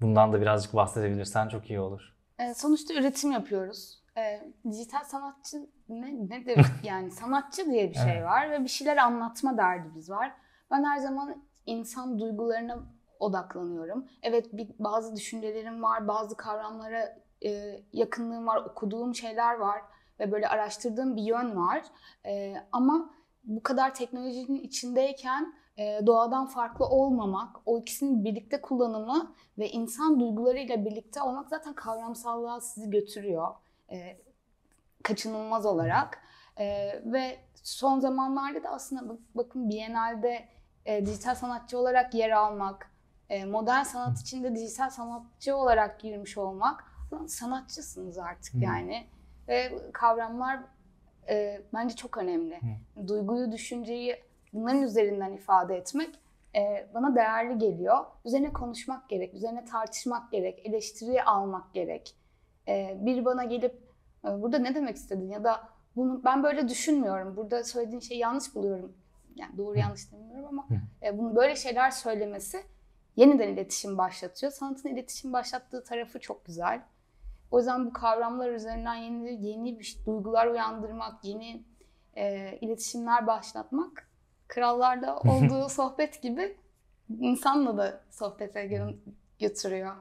Bundan 0.00 0.32
da 0.32 0.40
birazcık 0.40 0.74
bahsedebilirsen 0.74 1.48
çok 1.48 1.70
iyi 1.70 1.80
olur. 1.80 2.12
Ee, 2.40 2.54
sonuçta 2.54 2.94
üretim 2.94 3.32
yapıyoruz. 3.32 3.98
Ee, 4.18 4.52
dijital 4.70 5.04
sanatçı 5.04 5.70
ne, 5.88 6.28
nedir? 6.28 6.66
yani 6.82 7.10
sanatçı 7.10 7.66
diye 7.70 7.90
bir 7.90 7.94
şey 7.94 8.12
Evet. 8.12 8.24
var 8.24 8.50
ve 8.50 8.64
bir 8.64 8.68
şeyler 8.68 8.96
anlatma 8.96 9.56
derdimiz 9.56 10.10
var. 10.10 10.32
Ben 10.70 10.84
her 10.84 10.98
zaman 10.98 11.42
insan 11.66 12.18
duygularına 12.18 12.78
odaklanıyorum. 13.20 14.06
Evet 14.22 14.52
bir, 14.52 14.68
bazı 14.78 15.16
düşüncelerim 15.16 15.82
var, 15.82 16.08
bazı 16.08 16.36
kavramlara 16.36 17.18
e, 17.44 17.80
yakınlığım 17.92 18.46
var, 18.46 18.56
okuduğum 18.56 19.14
şeyler 19.14 19.54
var 19.54 19.82
ve 20.20 20.32
böyle 20.32 20.48
araştırdığım 20.48 21.16
bir 21.16 21.22
yön 21.22 21.56
var. 21.56 21.82
E, 22.26 22.54
ama 22.72 23.10
bu 23.44 23.62
kadar 23.62 23.94
teknolojinin 23.94 24.60
içindeyken 24.60 25.54
e, 25.76 26.06
doğadan 26.06 26.46
farklı 26.46 26.86
olmamak, 26.86 27.56
o 27.66 27.80
ikisinin 27.80 28.24
birlikte 28.24 28.60
kullanımı 28.60 29.34
ve 29.58 29.70
insan 29.70 30.20
duygularıyla 30.20 30.84
birlikte 30.84 31.22
olmak 31.22 31.48
zaten 31.48 31.72
kavramsallığa 31.74 32.60
sizi 32.60 32.90
götürüyor. 32.90 33.48
E, 33.90 34.16
kaçınılmaz 35.02 35.66
olarak. 35.66 36.18
E, 36.58 36.66
ve 37.04 37.38
son 37.62 38.00
zamanlarda 38.00 38.62
da 38.62 38.68
aslında 38.68 39.08
bak- 39.08 39.20
bakın 39.34 39.68
Biennale'de 39.68 40.48
e, 40.84 41.06
dijital 41.06 41.34
sanatçı 41.34 41.78
olarak 41.78 42.14
yer 42.14 42.30
almak, 42.30 42.90
e, 43.28 43.44
modern 43.44 43.82
sanat 43.82 44.20
içinde 44.20 44.54
dijital 44.54 44.90
sanatçı 44.90 45.56
olarak 45.56 46.00
girmiş 46.00 46.38
olmak, 46.38 46.84
sanatçısınız 47.28 48.18
artık 48.18 48.54
Hı. 48.54 48.58
yani. 48.58 49.06
Ve 49.48 49.78
kavramlar 49.92 50.60
e, 51.28 51.62
bence 51.74 51.96
çok 51.96 52.18
önemli. 52.18 52.60
Duyguyu, 53.06 53.52
düşünceyi 53.52 54.24
bunların 54.52 54.82
üzerinden 54.82 55.32
ifade 55.32 55.76
etmek 55.76 56.20
e, 56.56 56.86
bana 56.94 57.14
değerli 57.14 57.58
geliyor. 57.58 58.04
Üzerine 58.24 58.52
konuşmak 58.52 59.08
gerek, 59.08 59.34
üzerine 59.34 59.64
tartışmak 59.64 60.32
gerek, 60.32 60.66
eleştiri 60.66 61.24
almak 61.24 61.74
gerek. 61.74 62.16
E, 62.68 62.96
biri 63.00 63.24
bana 63.24 63.44
gelip 63.44 63.82
e, 64.24 64.42
burada 64.42 64.58
ne 64.58 64.74
demek 64.74 64.96
istedin 64.96 65.28
ya 65.28 65.44
da 65.44 65.68
bunu 65.96 66.24
ben 66.24 66.42
böyle 66.42 66.68
düşünmüyorum. 66.68 67.36
Burada 67.36 67.64
söylediğin 67.64 68.00
şeyi 68.00 68.20
yanlış 68.20 68.54
buluyorum. 68.54 68.96
Yani 69.36 69.56
doğru 69.58 69.78
yanlış 69.78 70.12
demiyorum 70.12 70.46
ama 70.48 70.66
e, 71.02 71.18
bunu 71.18 71.36
böyle 71.36 71.56
şeyler 71.56 71.90
söylemesi 71.90 72.62
yeniden 73.16 73.48
iletişim 73.48 73.98
başlatıyor. 73.98 74.52
Sanatın 74.52 74.88
iletişim 74.88 75.32
başlattığı 75.32 75.84
tarafı 75.84 76.20
çok 76.20 76.44
güzel. 76.44 76.82
O 77.50 77.58
yüzden 77.58 77.86
bu 77.86 77.92
kavramlar 77.92 78.52
üzerinden 78.52 78.94
yeni 78.94 79.46
yeni 79.46 79.78
bir 79.78 79.96
duygular 80.06 80.46
uyandırmak, 80.46 81.24
yeni 81.24 81.64
e, 82.16 82.56
iletişimler 82.60 83.26
başlatmak 83.26 84.10
krallarda 84.48 85.16
olduğu 85.16 85.68
sohbet 85.68 86.22
gibi 86.22 86.56
insanla 87.20 87.76
da 87.76 88.00
sohbete 88.10 88.66
gö- 88.66 88.96
götürüyor. 89.40 89.96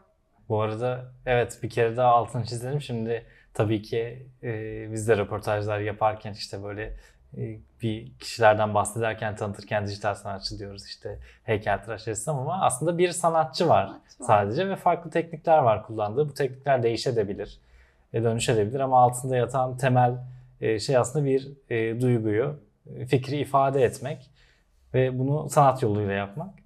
Bu 0.49 0.61
arada 0.61 1.05
evet 1.25 1.59
bir 1.63 1.69
kere 1.69 1.97
daha 1.97 2.09
altını 2.11 2.45
çizelim. 2.45 2.81
Şimdi 2.81 3.25
tabii 3.53 3.81
ki 3.81 4.27
e, 4.43 4.51
biz 4.91 5.07
de 5.07 5.17
röportajlar 5.17 5.79
yaparken 5.79 6.33
işte 6.33 6.63
böyle 6.63 6.93
e, 7.37 7.57
bir 7.81 8.11
kişilerden 8.19 8.73
bahsederken 8.73 9.35
tanıtırken 9.35 9.87
dijital 9.87 10.15
sanatçı 10.15 10.59
diyoruz 10.59 10.85
işte 10.87 11.19
heykeltıraş 11.43 12.07
ressam 12.07 12.39
ama 12.39 12.61
aslında 12.61 12.97
bir 12.97 13.11
sanatçı 13.11 13.69
var 13.69 13.85
Sanatçı 13.87 14.19
var. 14.19 14.27
sadece 14.27 14.69
ve 14.69 14.75
farklı 14.75 15.09
teknikler 15.09 15.57
var 15.57 15.83
kullandığı. 15.85 16.29
Bu 16.29 16.33
teknikler 16.33 16.83
değişebilir, 16.83 17.59
e, 18.13 18.23
dönüşebilir 18.23 18.79
ama 18.79 19.01
altında 19.01 19.35
yatan 19.35 19.77
temel 19.77 20.13
e, 20.61 20.79
şey 20.79 20.97
aslında 20.97 21.25
bir 21.25 21.51
duyguyu, 22.01 22.59
fikri 23.07 23.37
ifade 23.37 23.83
etmek 23.83 24.31
ve 24.93 25.19
bunu 25.19 25.49
sanat 25.49 25.83
yoluyla 25.83 26.13
yapmak. 26.13 26.64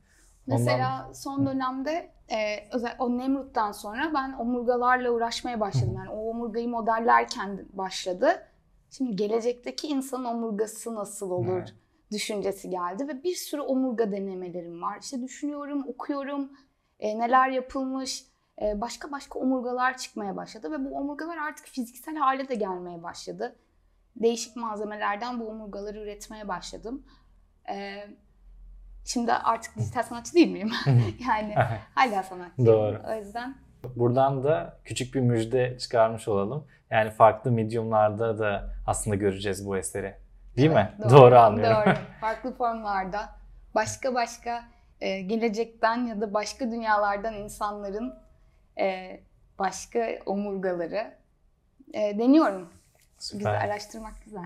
Ondan- 0.49 0.59
Mesela 0.65 1.13
son 1.13 1.45
dönemde 1.45 2.11
e, 2.31 2.69
özel 2.73 2.95
o 2.99 3.17
Nemrut'tan 3.17 3.71
sonra 3.71 4.11
ben 4.13 4.33
omurgalarla 4.33 5.11
uğraşmaya 5.11 5.59
başladım. 5.59 5.93
Yani 5.97 6.09
o 6.09 6.29
omurgayı 6.29 6.69
modellerken 6.69 7.65
başladı. 7.73 8.47
Şimdi 8.91 9.15
gelecekteki 9.15 9.87
insanın 9.87 10.25
omurgası 10.25 10.95
nasıl 10.95 11.31
olur 11.31 11.57
Evet. 11.57 11.73
düşüncesi 12.11 12.69
geldi 12.69 13.07
ve 13.07 13.23
bir 13.23 13.35
sürü 13.35 13.61
omurga 13.61 14.11
denemelerim 14.11 14.81
var. 14.81 14.97
İşte 15.01 15.21
düşünüyorum, 15.21 15.85
okuyorum, 15.87 16.51
e, 16.99 17.19
neler 17.19 17.49
yapılmış, 17.49 18.25
e, 18.61 18.81
başka 18.81 19.11
başka 19.11 19.39
omurgalar 19.39 19.97
çıkmaya 19.97 20.35
başladı 20.35 20.71
ve 20.71 20.85
bu 20.85 20.97
omurgalar 20.97 21.37
artık 21.37 21.65
fiziksel 21.67 22.15
hale 22.15 22.47
de 22.49 22.55
gelmeye 22.55 23.03
başladı. 23.03 23.55
Değişik 24.15 24.55
malzemelerden 24.55 25.39
bu 25.39 25.47
omurgaları 25.47 25.99
üretmeye 25.99 26.47
başladım. 26.47 27.03
E, 27.69 28.07
şimdi 29.05 29.33
artık 29.33 29.77
dijital 29.77 30.03
sanatçı 30.03 30.33
değil 30.33 30.51
miyim? 30.51 30.71
yani 31.29 31.55
hala 31.95 32.23
sanatçıyım. 32.23 32.71
Doğru. 32.71 33.01
O 33.07 33.15
yüzden 33.15 33.55
Buradan 33.95 34.43
da 34.43 34.77
küçük 34.85 35.15
bir 35.15 35.19
müjde 35.19 35.77
çıkarmış 35.77 36.27
olalım. 36.27 36.67
Yani 36.89 37.11
farklı 37.11 37.51
mediumlarda 37.51 38.39
da 38.39 38.73
aslında 38.87 39.15
göreceğiz 39.15 39.67
bu 39.67 39.77
eseri. 39.77 40.15
Değil 40.57 40.69
mi? 40.69 40.93
Evet, 40.99 41.11
Doğru, 41.11 41.35
anlıyorum. 41.39 41.85
Doğru. 41.85 41.95
Farklı 42.21 42.55
formlarda, 42.55 43.29
başka 43.75 44.15
başka 44.15 44.63
e, 45.01 45.21
gelecekten 45.21 45.97
ya 46.07 46.21
da 46.21 46.33
başka 46.33 46.71
dünyalardan 46.71 47.33
insanların 47.33 48.15
e, 48.79 49.19
başka 49.59 50.09
omurgaları 50.25 51.13
e, 51.93 52.19
deniyorum. 52.19 52.69
Güzel, 53.17 53.39
Süper. 53.39 53.67
araştırmak 53.67 54.13
güzel. 54.25 54.43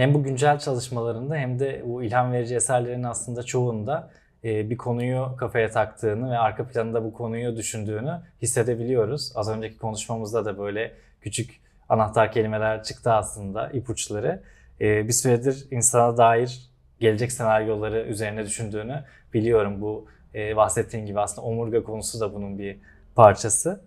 Hem 0.00 0.14
bu 0.14 0.22
güncel 0.22 0.58
çalışmalarında 0.58 1.36
hem 1.36 1.58
de 1.58 1.82
bu 1.86 2.02
ilham 2.02 2.32
verici 2.32 2.54
eserlerin 2.54 3.02
aslında 3.02 3.42
çoğunda 3.42 4.10
e, 4.44 4.70
bir 4.70 4.76
konuyu 4.76 5.36
kafaya 5.36 5.70
taktığını 5.70 6.30
ve 6.30 6.38
arka 6.38 6.68
planında 6.68 7.04
bu 7.04 7.12
konuyu 7.12 7.56
düşündüğünü 7.56 8.20
hissedebiliyoruz. 8.42 9.32
Az 9.34 9.48
önceki 9.48 9.78
konuşmamızda 9.78 10.44
da 10.44 10.58
böyle 10.58 10.92
küçük 11.20 11.60
anahtar 11.88 12.32
kelimeler 12.32 12.82
çıktı 12.82 13.12
aslında, 13.12 13.70
ipuçları. 13.70 14.42
E, 14.80 15.08
bir 15.08 15.12
süredir 15.12 15.66
insana 15.70 16.16
dair 16.16 16.70
gelecek 17.00 17.32
senaryoları 17.32 18.02
üzerine 18.02 18.46
düşündüğünü 18.46 19.04
biliyorum. 19.34 19.80
Bu 19.80 20.06
e, 20.34 20.56
bahsettiğin 20.56 21.06
gibi 21.06 21.20
aslında 21.20 21.46
omurga 21.46 21.82
konusu 21.82 22.20
da 22.20 22.34
bunun 22.34 22.58
bir 22.58 22.78
parçası. 23.14 23.80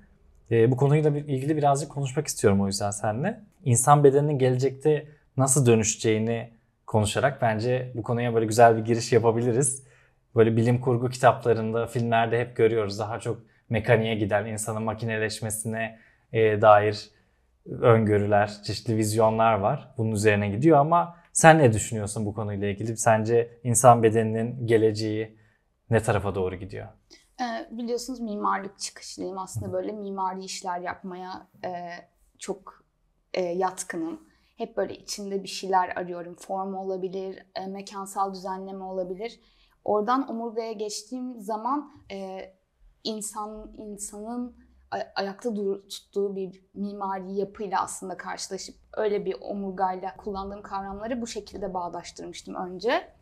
Bu 0.52 0.78
konuyla 0.78 1.10
ilgili 1.10 1.58
birazcık 1.58 1.92
konuşmak 1.92 2.28
istiyorum 2.28 2.62
o 2.62 2.68
yüzden 2.68 2.92
seninle. 2.92 3.40
İnsan 3.66 4.04
bedeninin 4.04 4.40
gelecekte 4.40 5.06
nasıl 5.38 5.66
dönüşeceğini 5.66 6.54
konuşarak 6.88 7.42
bence 7.42 7.92
bu 7.96 8.04
konuya 8.04 8.34
böyle 8.34 8.46
güzel 8.46 8.78
bir 8.78 8.86
giriş 8.86 9.12
yapabiliriz. 9.12 9.84
Böyle 10.36 10.56
bilim 10.58 10.82
kurgu 10.82 11.10
kitaplarında, 11.10 11.88
filmlerde 11.88 12.40
hep 12.40 12.56
görüyoruz. 12.56 13.00
Daha 13.00 13.20
çok 13.20 13.42
mekaniğe 13.70 14.16
giden, 14.16 14.46
insanın 14.46 14.84
makineleşmesine 14.84 16.00
e, 16.34 16.62
dair 16.62 17.10
öngörüler, 17.66 18.64
çeşitli 18.64 18.98
vizyonlar 18.98 19.54
var. 19.54 19.94
Bunun 19.98 20.12
üzerine 20.12 20.50
gidiyor 20.50 20.78
ama 20.78 21.18
sen 21.34 21.60
ne 21.60 21.74
düşünüyorsun 21.74 22.26
bu 22.26 22.34
konuyla 22.34 22.68
ilgili? 22.68 22.98
Sence 22.98 23.60
insan 23.64 24.04
bedeninin 24.04 24.68
geleceği 24.68 25.38
ne 25.90 26.04
tarafa 26.04 26.36
doğru 26.36 26.56
gidiyor? 26.56 26.88
E, 27.42 27.78
biliyorsunuz 27.78 28.20
mimarlık 28.20 28.80
çıkışlıyım. 28.80 29.38
Aslında 29.38 29.74
böyle 29.74 29.92
mimari 29.92 30.44
işler 30.44 30.80
yapmaya 30.80 31.48
e, 31.66 31.90
çok 32.40 32.84
e, 33.34 33.42
yatkınım. 33.42 34.33
Hep 34.56 34.78
böyle 34.78 34.96
içinde 34.98 35.44
bir 35.44 35.48
şeyler 35.48 35.90
arıyorum. 35.90 36.36
Form 36.36 36.76
olabilir, 36.76 37.46
e, 37.56 37.68
mekansal 37.68 38.34
düzenleme 38.34 38.84
olabilir. 38.84 39.40
Oradan 39.86 40.32
omurgaya 40.32 40.72
geçtiğim 40.72 41.42
zaman 41.42 41.92
e, 42.12 42.40
insan 43.04 43.74
insanın 43.78 44.56
ay- 44.92 45.08
ayakta 45.16 45.56
dur- 45.56 45.90
tuttuğu 45.90 46.36
bir 46.36 46.66
mimari 46.74 47.34
yapıyla 47.34 47.82
aslında 47.82 48.18
karşılaşıp 48.18 48.76
öyle 48.94 49.26
bir 49.26 49.36
omurgayla 49.42 50.18
kullandığım 50.18 50.62
kavramları 50.62 51.22
bu 51.22 51.28
şekilde 51.28 51.74
bağdaştırmıştım 51.74 52.56
önce. 52.56 53.14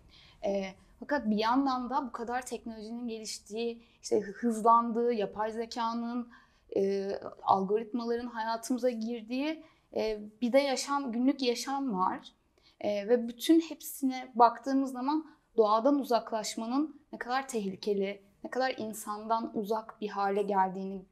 E, 0.45 0.63
fakat 0.99 1.29
bir 1.29 1.37
yandan 1.37 1.89
da 1.89 2.07
bu 2.07 2.11
kadar 2.11 2.45
teknolojinin 2.45 3.07
geliştiği, 3.07 3.83
işte 4.01 4.19
hızlandığı, 4.21 5.13
yapay 5.13 5.51
zekanın, 5.51 6.29
e, 6.75 7.11
algoritmaların 7.43 8.27
hayatımıza 8.27 8.89
girdiği 8.89 9.63
e, 9.95 10.19
bir 10.41 10.53
de 10.53 10.59
yaşam, 10.59 11.11
günlük 11.11 11.41
yaşam 11.41 11.93
var. 11.93 12.33
E, 12.79 13.07
ve 13.07 13.27
bütün 13.27 13.61
hepsine 13.61 14.31
baktığımız 14.35 14.91
zaman 14.91 15.31
doğadan 15.57 15.99
uzaklaşmanın 15.99 17.01
ne 17.13 17.19
kadar 17.19 17.47
tehlikeli, 17.47 18.21
ne 18.43 18.49
kadar 18.49 18.73
insandan 18.77 19.57
uzak 19.57 20.01
bir 20.01 20.09
hale 20.09 20.41
geldiğini 20.41 21.05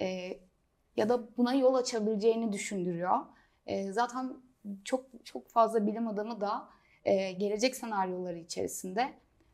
e, 0.00 0.38
ya 0.96 1.08
da 1.08 1.36
buna 1.36 1.54
yol 1.54 1.74
açabileceğini 1.74 2.52
düşündürüyor. 2.52 3.18
E, 3.66 3.92
zaten 3.92 4.32
çok 4.84 5.04
çok 5.24 5.48
fazla 5.48 5.86
bilim 5.86 6.08
adamı 6.08 6.40
da 6.40 6.68
e, 7.04 7.32
gelecek 7.32 7.76
senaryoları 7.76 8.38
içerisinde 8.38 9.12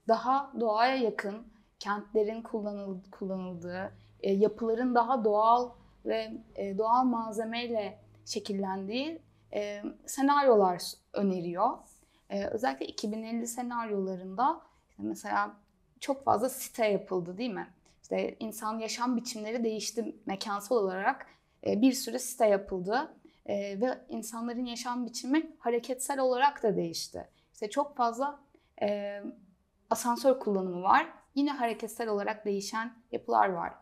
daha 0.08 0.52
doğaya 0.60 0.96
yakın 0.96 1.46
kentlerin 1.78 2.42
kullanıldığı, 3.10 3.92
e, 4.20 4.32
yapıların 4.32 4.94
daha 4.94 5.24
doğal 5.24 5.70
ve 6.04 6.32
doğal 6.78 7.04
malzemeyle 7.04 7.98
şekillendiği 8.26 9.22
e, 9.54 9.82
senaryolar 10.06 10.82
öneriyor. 11.12 11.70
E, 12.30 12.46
özellikle 12.46 12.86
2050 12.86 13.46
senaryolarında 13.46 14.60
işte 14.90 15.02
mesela 15.02 15.56
çok 16.00 16.24
fazla 16.24 16.48
site 16.48 16.86
yapıldı 16.86 17.38
değil 17.38 17.50
mi? 17.50 17.66
İşte 18.02 18.36
insan 18.40 18.78
yaşam 18.78 19.16
biçimleri 19.16 19.64
değişti 19.64 20.16
mekansal 20.26 20.76
olarak 20.76 21.26
e, 21.66 21.80
bir 21.80 21.92
sürü 21.92 22.18
site 22.18 22.46
yapıldı 22.46 23.14
e, 23.46 23.80
ve 23.80 23.98
insanların 24.08 24.64
yaşam 24.64 25.06
biçimi 25.06 25.56
hareketsel 25.58 26.18
olarak 26.18 26.62
da 26.62 26.76
değişti. 26.76 27.28
İşte 27.52 27.70
çok 27.70 27.96
fazla 27.96 28.40
e, 28.82 29.20
asansör 29.90 30.40
kullanımı 30.40 30.82
var. 30.82 31.12
Yine 31.34 31.50
hareketsel 31.50 32.08
olarak 32.08 32.44
değişen 32.44 32.92
yapılar 33.12 33.48
var. 33.48 33.72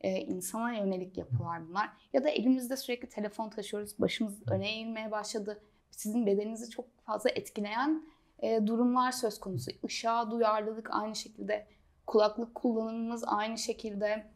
E, 0.00 0.20
insana 0.20 0.72
yönelik 0.72 1.18
yapılar 1.18 1.68
bunlar. 1.68 1.90
Ya 2.12 2.24
da 2.24 2.28
elimizde 2.28 2.76
sürekli 2.76 3.08
telefon 3.08 3.50
taşıyoruz. 3.50 3.94
Başımız 3.98 4.34
öne 4.50 4.68
eğilmeye 4.68 5.10
başladı. 5.10 5.62
Sizin 5.90 6.26
bedeninizi 6.26 6.70
çok 6.70 6.84
fazla 7.04 7.30
etkileyen 7.30 8.02
e, 8.38 8.66
durumlar 8.66 9.12
söz 9.12 9.40
konusu. 9.40 9.70
Işığa 9.82 10.30
duyarlılık 10.30 10.88
aynı 10.90 11.16
şekilde. 11.16 11.66
Kulaklık 12.06 12.54
kullanımımız 12.54 13.24
aynı 13.26 13.58
şekilde. 13.58 14.26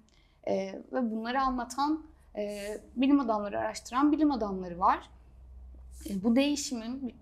E, 0.49 0.83
ve 0.93 1.11
bunları 1.11 1.40
anlatan 1.40 2.07
e, 2.37 2.76
bilim 2.97 3.21
adamları 3.21 3.59
araştıran 3.59 4.12
bilim 4.12 4.31
adamları 4.31 4.79
var. 4.79 5.11
E, 6.11 6.23
bu 6.23 6.37
değişimin 6.37 7.09
bir 7.09 7.14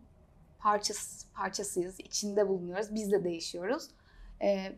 parçası, 0.59 1.33
parçasıyız. 1.33 2.01
içinde 2.01 2.49
bulunuyoruz. 2.49 2.95
Biz 2.95 3.13
de 3.13 3.25
değişiyoruz. 3.25 3.89
E, 4.43 4.73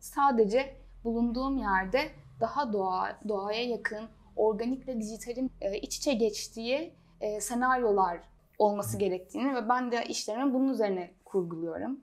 sadece 0.00 0.76
bulunduğum 1.04 1.58
yerde 1.58 2.10
daha 2.40 2.72
doğa, 2.72 3.18
doğaya 3.28 3.64
yakın, 3.64 4.08
organikle 4.36 5.00
dijitalin 5.00 5.52
e, 5.60 5.78
iç 5.78 5.96
içe 5.96 6.14
geçtiği 6.14 6.94
e, 7.20 7.40
senaryolar 7.40 8.20
olması 8.58 8.98
gerektiğini 8.98 9.54
ve 9.54 9.68
ben 9.68 9.92
de 9.92 10.04
işlerimi 10.04 10.54
bunun 10.54 10.68
üzerine 10.68 11.10
kurguluyorum. 11.24 12.00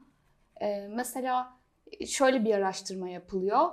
E, 0.61 0.87
mesela 0.87 1.53
şöyle 2.07 2.45
bir 2.45 2.55
araştırma 2.55 3.09
yapılıyor. 3.09 3.71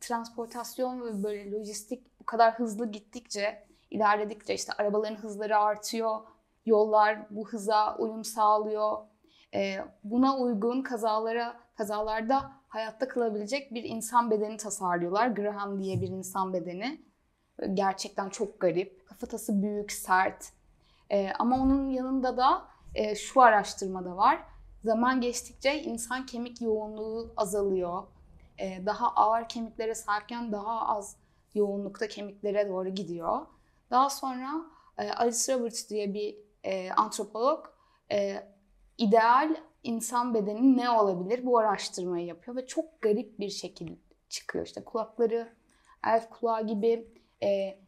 Transportasyon 0.00 1.00
ve 1.00 1.22
böyle 1.22 1.50
lojistik 1.50 2.20
bu 2.20 2.24
kadar 2.24 2.54
hızlı 2.54 2.92
gittikçe, 2.92 3.66
ilerledikçe 3.90 4.54
işte 4.54 4.72
arabaların 4.78 5.16
hızları 5.16 5.58
artıyor, 5.58 6.20
yollar 6.66 7.18
bu 7.30 7.48
hıza 7.48 7.96
uyum 7.96 8.24
sağlıyor. 8.24 8.98
Buna 10.04 10.38
uygun 10.38 10.82
kazalara 10.82 11.60
kazalarda 11.76 12.52
hayatta 12.70 13.08
kalabilecek 13.08 13.74
bir 13.74 13.84
insan 13.84 14.30
bedeni 14.30 14.56
tasarlıyorlar. 14.56 15.28
Graham 15.28 15.82
diye 15.82 16.00
bir 16.00 16.08
insan 16.08 16.52
bedeni. 16.52 17.04
Gerçekten 17.74 18.28
çok 18.28 18.60
garip. 18.60 19.06
Kafatası 19.06 19.62
büyük, 19.62 19.92
sert. 19.92 20.52
E, 21.10 21.30
ama 21.38 21.56
onun 21.56 21.90
yanında 21.90 22.36
da 22.36 22.64
e, 22.94 23.14
şu 23.14 23.40
araştırmada 23.42 24.16
var. 24.16 24.42
Zaman 24.84 25.20
geçtikçe 25.20 25.82
insan 25.82 26.26
kemik 26.26 26.60
yoğunluğu 26.60 27.32
azalıyor. 27.36 28.02
E, 28.58 28.86
daha 28.86 29.08
ağır 29.08 29.48
kemiklere 29.48 29.94
sahipken 29.94 30.52
daha 30.52 30.88
az 30.88 31.16
yoğunlukta 31.54 32.08
kemiklere 32.08 32.68
doğru 32.68 32.88
gidiyor. 32.88 33.46
Daha 33.90 34.10
sonra 34.10 34.50
e, 34.98 35.10
Alice 35.10 35.54
Roberts 35.54 35.90
diye 35.90 36.14
bir 36.14 36.36
e, 36.64 36.92
antropolog 36.92 37.66
e, 38.12 38.48
ideal 38.98 39.56
insan 39.82 40.34
bedeni 40.34 40.76
ne 40.76 40.90
olabilir 40.90 41.46
bu 41.46 41.58
araştırmayı 41.58 42.26
yapıyor 42.26 42.56
ve 42.56 42.66
çok 42.66 43.02
garip 43.02 43.38
bir 43.38 43.48
şekilde 43.48 43.96
çıkıyor. 44.28 44.66
İşte 44.66 44.84
kulakları 44.84 45.52
elf 46.06 46.30
kulağı 46.30 46.66
gibi 46.66 47.08
e, 47.42 47.78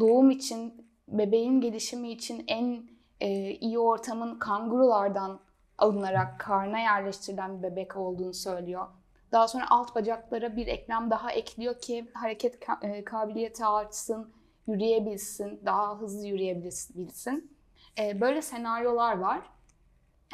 doğum 0.00 0.30
için, 0.30 0.86
bebeğin 1.08 1.60
gelişimi 1.60 2.10
için 2.10 2.44
en 2.48 2.88
e, 3.20 3.50
iyi 3.50 3.78
ortamın 3.78 4.38
kangurulardan 4.38 5.40
alınarak 5.78 6.40
karna 6.40 6.78
yerleştirilen 6.78 7.58
bir 7.58 7.62
bebek 7.62 7.96
olduğunu 7.96 8.34
söylüyor. 8.34 8.86
Daha 9.32 9.48
sonra 9.48 9.70
alt 9.70 9.94
bacaklara 9.94 10.56
bir 10.56 10.66
eklem 10.66 11.10
daha 11.10 11.32
ekliyor 11.32 11.78
ki 11.78 12.10
hareket 12.14 12.62
ka- 12.62 13.04
kabiliyeti 13.04 13.64
artsın, 13.64 14.32
yürüyebilsin, 14.66 15.60
daha 15.66 16.00
hızlı 16.00 16.26
yürüyebilsin. 16.26 17.56
E, 17.98 18.20
böyle 18.20 18.42
senaryolar 18.42 19.18
var. 19.18 19.40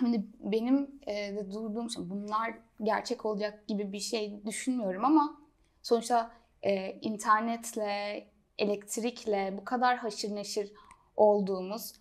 Hani 0.00 0.26
benim 0.40 1.00
e, 1.06 1.36
durduğum 1.52 1.90
şey 1.90 2.10
bunlar 2.10 2.54
gerçek 2.82 3.26
olacak 3.26 3.68
gibi 3.68 3.92
bir 3.92 4.00
şey 4.00 4.44
düşünmüyorum 4.46 5.04
ama 5.04 5.40
sonuçta 5.82 6.30
e, 6.62 6.92
internetle, 6.92 8.26
elektrikle 8.58 9.54
bu 9.60 9.64
kadar 9.64 9.96
haşır 9.96 10.34
neşir 10.34 10.72
olduğumuz 11.16 11.92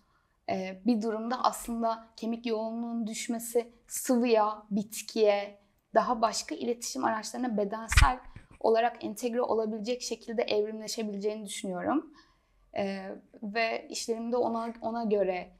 e, 0.50 0.80
bir 0.86 1.02
durumda 1.02 1.44
aslında 1.44 2.08
kemik 2.16 2.46
yoğunluğunun 2.46 3.06
düşmesi 3.06 3.72
sıvıya, 3.86 4.62
bitkiye, 4.70 5.60
daha 5.94 6.22
başka 6.22 6.54
iletişim 6.54 7.04
araçlarına 7.04 7.56
bedensel 7.56 8.18
olarak 8.60 9.04
entegre 9.04 9.42
olabilecek 9.42 10.02
şekilde 10.02 10.42
evrimleşebileceğini 10.42 11.46
düşünüyorum. 11.46 12.14
E, 12.76 13.10
ve 13.42 13.88
işlerimde 13.90 14.36
ona 14.36 14.72
ona 14.80 15.04
göre 15.04 15.50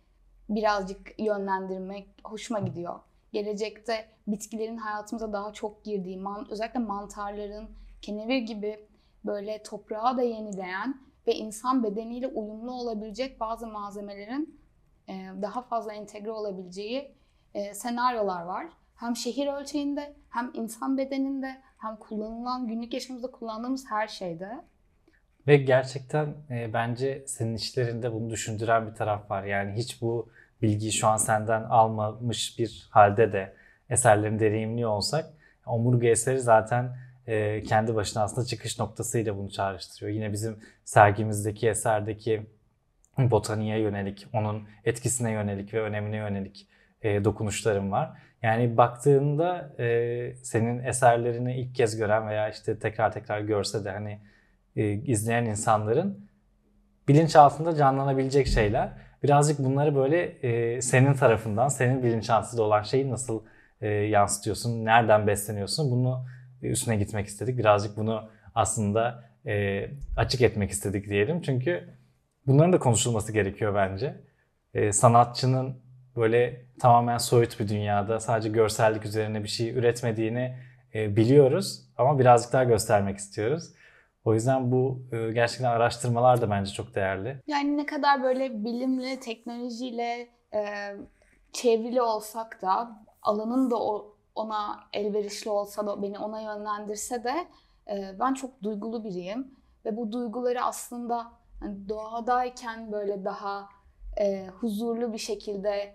birazcık 0.50 1.18
yönlendirmek 1.18 2.08
hoşuma 2.24 2.60
gidiyor. 2.60 3.00
Gelecekte 3.32 4.08
bitkilerin 4.26 4.76
hayatımıza 4.76 5.32
daha 5.32 5.52
çok 5.52 5.84
girdiği, 5.84 6.18
man, 6.18 6.46
özellikle 6.50 6.80
mantarların, 6.80 7.70
kenevir 8.02 8.38
gibi 8.38 8.86
böyle 9.24 9.62
toprağa 9.62 10.16
da 10.16 10.22
yenileyen 10.22 11.00
ve 11.26 11.34
insan 11.34 11.84
bedeniyle 11.84 12.26
uyumlu 12.26 12.72
olabilecek 12.72 13.40
bazı 13.40 13.66
malzemelerin 13.66 14.60
e, 15.08 15.12
daha 15.42 15.62
fazla 15.62 15.92
entegre 15.92 16.30
olabileceği 16.30 17.14
e, 17.54 17.74
senaryolar 17.74 18.42
var. 18.42 18.66
Hem 18.96 19.16
şehir 19.16 19.46
ölçeğinde, 19.46 20.14
hem 20.30 20.50
insan 20.54 20.98
bedeninde, 20.98 21.56
hem 21.78 21.96
kullanılan 21.96 22.68
günlük 22.68 22.94
yaşamımızda 22.94 23.30
kullandığımız 23.30 23.90
her 23.90 24.08
şeyde. 24.08 24.50
Ve 25.46 25.56
gerçekten 25.56 26.34
e, 26.50 26.72
bence 26.72 27.24
senin 27.26 27.54
işlerinde 27.54 28.12
bunu 28.12 28.30
düşündüren 28.30 28.86
bir 28.90 28.94
taraf 28.94 29.30
var. 29.30 29.44
Yani 29.44 29.72
hiç 29.72 30.02
bu 30.02 30.28
bilgiyi 30.62 30.92
şu 30.92 31.06
an 31.06 31.16
senden 31.16 31.62
almamış 31.62 32.58
bir 32.58 32.88
halde 32.90 33.32
de 33.32 33.54
eserlerini 33.90 34.40
deneyimliyor 34.40 34.90
olsak 34.90 35.26
omurga 35.66 36.08
eseri 36.08 36.40
zaten 36.40 36.96
e, 37.26 37.62
kendi 37.62 37.94
başına 37.94 38.22
aslında 38.22 38.46
çıkış 38.46 38.78
noktasıyla 38.78 39.36
bunu 39.38 39.50
çağrıştırıyor. 39.50 40.12
Yine 40.12 40.32
bizim 40.32 40.58
sergimizdeki 40.84 41.68
eserdeki 41.68 42.46
botaniğe 43.18 43.78
yönelik, 43.78 44.26
onun 44.32 44.62
etkisine 44.84 45.30
yönelik 45.30 45.74
ve 45.74 45.80
önemine 45.80 46.16
yönelik 46.16 46.68
e, 47.02 47.24
dokunuşlarım 47.24 47.90
var. 47.92 48.10
Yani 48.42 48.76
baktığında 48.76 49.74
e, 49.78 50.34
senin 50.42 50.84
eserlerini 50.84 51.60
ilk 51.60 51.74
kez 51.74 51.96
gören 51.96 52.28
veya 52.28 52.48
işte 52.48 52.78
tekrar 52.78 53.12
tekrar 53.12 53.40
görse 53.40 53.84
de 53.84 53.90
hani 53.90 54.18
e, 54.76 54.92
izleyen 54.92 55.44
insanların 55.44 56.30
bilinç 57.08 57.36
altında 57.36 57.76
canlanabilecek 57.76 58.46
şeyler. 58.46 58.92
Birazcık 59.22 59.58
bunları 59.58 59.94
böyle 59.94 60.22
e, 60.22 60.80
senin 60.82 61.14
tarafından, 61.14 61.68
senin 61.68 62.02
bilinçaltında 62.02 62.62
olan 62.62 62.82
şeyi 62.82 63.10
nasıl 63.10 63.42
e, 63.80 63.88
yansıtıyorsun, 63.88 64.84
nereden 64.84 65.26
besleniyorsun 65.26 65.90
bunu 65.90 66.26
üstüne 66.62 66.96
gitmek 66.96 67.26
istedik. 67.26 67.58
Birazcık 67.58 67.96
bunu 67.96 68.30
aslında 68.54 69.24
e, 69.46 69.86
açık 70.16 70.40
etmek 70.40 70.70
istedik 70.70 71.08
diyelim. 71.08 71.42
Çünkü 71.42 71.88
bunların 72.46 72.72
da 72.72 72.78
konuşulması 72.78 73.32
gerekiyor 73.32 73.74
bence. 73.74 74.14
E, 74.74 74.92
sanatçının 74.92 75.82
böyle 76.16 76.64
tamamen 76.80 77.18
soyut 77.18 77.60
bir 77.60 77.68
dünyada 77.68 78.20
sadece 78.20 78.48
görsellik 78.48 79.04
üzerine 79.04 79.42
bir 79.42 79.48
şey 79.48 79.70
üretmediğini 79.70 80.56
e, 80.94 81.16
biliyoruz 81.16 81.80
ama 81.96 82.18
birazcık 82.18 82.52
daha 82.52 82.64
göstermek 82.64 83.16
istiyoruz. 83.16 83.64
O 84.24 84.34
yüzden 84.34 84.72
bu 84.72 85.02
e, 85.12 85.32
gerçekten 85.32 85.70
araştırmalar 85.70 86.40
da 86.40 86.50
bence 86.50 86.72
çok 86.72 86.94
değerli. 86.94 87.40
Yani 87.46 87.76
ne 87.76 87.86
kadar 87.86 88.22
böyle 88.22 88.64
bilimle, 88.64 89.20
teknolojiyle 89.20 90.28
e, 90.54 90.62
çevrili 91.52 92.02
olsak 92.02 92.62
da 92.62 93.04
alanın 93.22 93.70
da 93.70 93.76
ona 94.34 94.80
elverişli 94.92 95.50
olsa 95.50 95.86
da 95.86 96.02
beni 96.02 96.18
ona 96.18 96.40
yönlendirse 96.40 97.24
de 97.24 97.34
e, 97.90 98.14
ben 98.20 98.34
çok 98.34 98.62
duygulu 98.62 99.04
biriyim 99.04 99.54
ve 99.84 99.96
bu 99.96 100.12
duyguları 100.12 100.62
aslında 100.64 101.32
hani 101.60 101.88
doğadayken 101.88 102.92
böyle 102.92 103.24
daha 103.24 103.68
e, 104.20 104.46
huzurlu 104.46 105.12
bir 105.12 105.18
şekilde 105.18 105.70
e, 105.70 105.94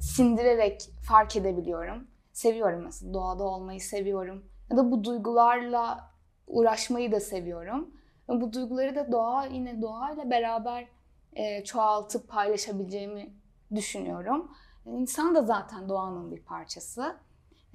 sindirerek 0.00 0.90
fark 1.08 1.36
edebiliyorum. 1.36 2.08
seviyorum 2.32 2.82
mesela 2.84 3.14
doğada 3.14 3.44
olmayı 3.44 3.80
seviyorum. 3.80 4.44
Ya 4.70 4.76
da 4.76 4.90
bu 4.90 5.04
duygularla 5.04 6.09
uğraşmayı 6.50 7.12
da 7.12 7.20
seviyorum. 7.20 7.90
Bu 8.28 8.52
duyguları 8.52 8.94
da 8.94 9.12
doğa 9.12 9.46
yine 9.46 9.82
doğayla 9.82 10.30
beraber 10.30 10.88
e, 11.32 11.64
çoğaltıp 11.64 12.28
paylaşabileceğimi 12.28 13.30
düşünüyorum. 13.74 14.50
İnsan 14.86 15.34
da 15.34 15.42
zaten 15.42 15.88
doğanın 15.88 16.30
bir 16.30 16.42
parçası. 16.42 17.16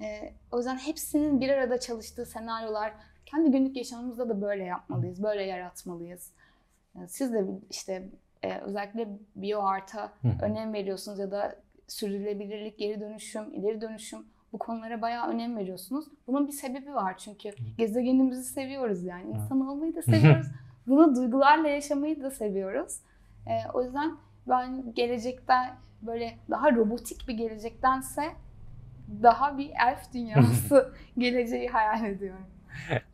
E, 0.00 0.32
o 0.52 0.56
yüzden 0.56 0.76
hepsinin 0.76 1.40
bir 1.40 1.48
arada 1.48 1.80
çalıştığı 1.80 2.26
senaryolar 2.26 2.92
kendi 3.26 3.50
günlük 3.50 3.76
yaşamımızda 3.76 4.28
da 4.28 4.42
böyle 4.42 4.64
yapmalıyız, 4.64 5.22
böyle 5.22 5.42
yaratmalıyız. 5.42 6.32
E, 6.94 7.08
siz 7.08 7.32
de 7.32 7.46
işte 7.70 8.10
e, 8.42 8.58
özellikle 8.58 9.08
bioart'a 9.36 10.12
önem 10.42 10.72
veriyorsunuz 10.72 11.18
ya 11.18 11.30
da 11.30 11.56
sürdürülebilirlik, 11.88 12.78
geri 12.78 13.00
dönüşüm, 13.00 13.54
ileri 13.54 13.80
dönüşüm 13.80 14.26
bu 14.56 14.58
konulara 14.58 15.02
bayağı 15.02 15.28
önem 15.28 15.56
veriyorsunuz. 15.56 16.04
Bunun 16.26 16.46
bir 16.46 16.52
sebebi 16.52 16.94
var 16.94 17.18
çünkü 17.18 17.50
gezegenimizi 17.78 18.44
seviyoruz 18.44 19.04
yani. 19.04 19.30
İnsan 19.30 19.68
olmayı 19.68 19.96
da 19.96 20.02
seviyoruz. 20.02 20.46
Bunu 20.86 21.16
duygularla 21.16 21.68
yaşamayı 21.68 22.22
da 22.22 22.30
seviyoruz. 22.30 22.96
Ee, 23.46 23.70
o 23.74 23.82
yüzden 23.82 24.16
ben 24.48 24.94
gelecekte 24.94 25.54
böyle 26.02 26.36
daha 26.50 26.72
robotik 26.72 27.28
bir 27.28 27.34
gelecektense 27.34 28.22
daha 29.22 29.58
bir 29.58 29.70
elf 29.88 30.14
dünyası 30.14 30.92
geleceği 31.18 31.68
hayal 31.68 32.04
ediyorum. 32.04 32.46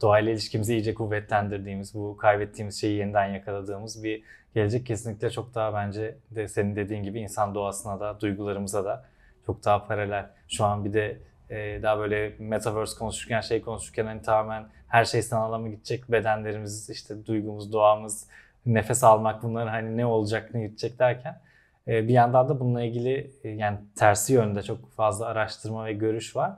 Doğayla 0.03 0.33
ilişkimizi 0.33 0.75
iyice 0.75 0.95
kuvvetlendirdiğimiz, 0.95 1.95
bu 1.95 2.17
kaybettiğimiz 2.17 2.81
şeyi 2.81 2.99
yeniden 2.99 3.27
yakaladığımız 3.27 4.05
bir 4.05 4.23
gelecek 4.55 4.87
kesinlikle 4.87 5.31
çok 5.31 5.55
daha 5.55 5.75
bence 5.75 6.17
de 6.31 6.49
senin 6.49 6.77
dediğin 6.77 7.03
gibi 7.03 7.21
insan 7.21 7.55
doğasına 7.55 8.01
da, 8.01 8.21
duygularımıza 8.21 8.85
da 8.85 9.05
çok 9.47 9.65
daha 9.65 9.87
paralel. 9.87 10.31
Şu 10.49 10.65
an 10.65 10.85
bir 10.85 10.93
de 10.93 11.19
e, 11.53 11.83
daha 11.83 11.99
böyle 11.99 12.35
metaverse 12.39 12.99
konuşurken, 12.99 13.41
şey 13.41 13.63
konuşurken 13.63 14.07
hani 14.07 14.23
tamamen 14.23 14.67
her 14.89 15.05
şey 15.05 15.23
sanala 15.23 15.59
mı 15.59 15.69
gidecek? 15.69 16.13
Bedenlerimiz, 16.13 16.91
işte 16.91 17.27
duygumuz, 17.27 17.73
doğamız, 17.73 18.29
nefes 18.67 19.05
almak 19.05 19.43
bunlar 19.43 19.69
hani 19.69 19.97
ne 19.97 20.07
olacak, 20.07 20.55
ne 20.55 20.67
gidecek 20.67 20.99
derken 20.99 21.41
e, 21.89 22.09
bir 22.09 22.13
yandan 22.13 22.49
da 22.49 22.61
bununla 22.61 22.83
ilgili 22.83 23.31
e, 23.45 23.49
yani 23.49 23.79
tersi 23.97 24.33
yönde 24.33 24.63
çok 24.63 24.91
fazla 24.91 25.27
araştırma 25.27 25.85
ve 25.85 25.93
görüş 25.93 26.37
var. 26.37 26.53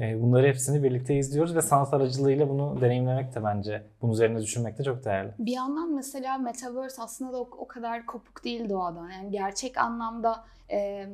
E, 0.00 0.22
bunları 0.22 0.46
hepsini 0.46 0.82
birlikte 0.82 1.16
izliyoruz 1.16 1.56
ve 1.56 1.62
sanat 1.62 1.94
aracılığıyla 1.94 2.48
bunu 2.48 2.80
deneyimlemek 2.80 3.34
de 3.34 3.44
bence 3.44 3.82
bunun 4.02 4.12
üzerine 4.12 4.40
düşünmek 4.40 4.78
de 4.78 4.84
çok 4.84 5.04
değerli. 5.04 5.32
Bir 5.38 5.52
yandan 5.52 5.94
mesela 5.94 6.38
Metaverse 6.38 7.02
aslında 7.02 7.32
da 7.32 7.40
o, 7.40 7.48
o 7.58 7.68
kadar 7.68 8.06
kopuk 8.06 8.44
değil 8.44 8.68
doğadan. 8.68 9.10
Yani 9.10 9.30
gerçek 9.30 9.78
anlamda 9.78 10.44
e, 10.70 11.08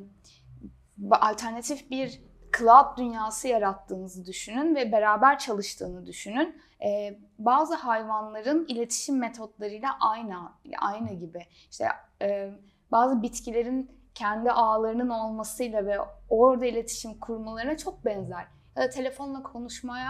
alternatif 1.10 1.90
bir 1.90 2.27
cloud 2.58 2.98
dünyası 2.98 3.48
yarattığınızı 3.48 4.26
düşünün 4.26 4.74
ve 4.74 4.92
beraber 4.92 5.38
çalıştığını 5.38 6.06
düşünün. 6.06 6.62
Ee, 6.84 7.18
bazı 7.38 7.74
hayvanların 7.74 8.66
iletişim 8.68 9.18
metotlarıyla 9.18 9.96
aynı 10.00 10.52
aynı 10.78 11.12
gibi. 11.12 11.46
İşte 11.70 11.88
e, 12.22 12.50
bazı 12.92 13.22
bitkilerin 13.22 13.90
kendi 14.14 14.50
ağlarının 14.50 15.08
olmasıyla 15.08 15.86
ve 15.86 15.98
orada 16.30 16.66
iletişim 16.66 17.20
kurmalarına 17.20 17.76
çok 17.76 18.04
benzer. 18.04 18.46
Ya 18.76 18.82
da 18.82 18.90
telefonla 18.90 19.42
konuşmaya 19.42 20.08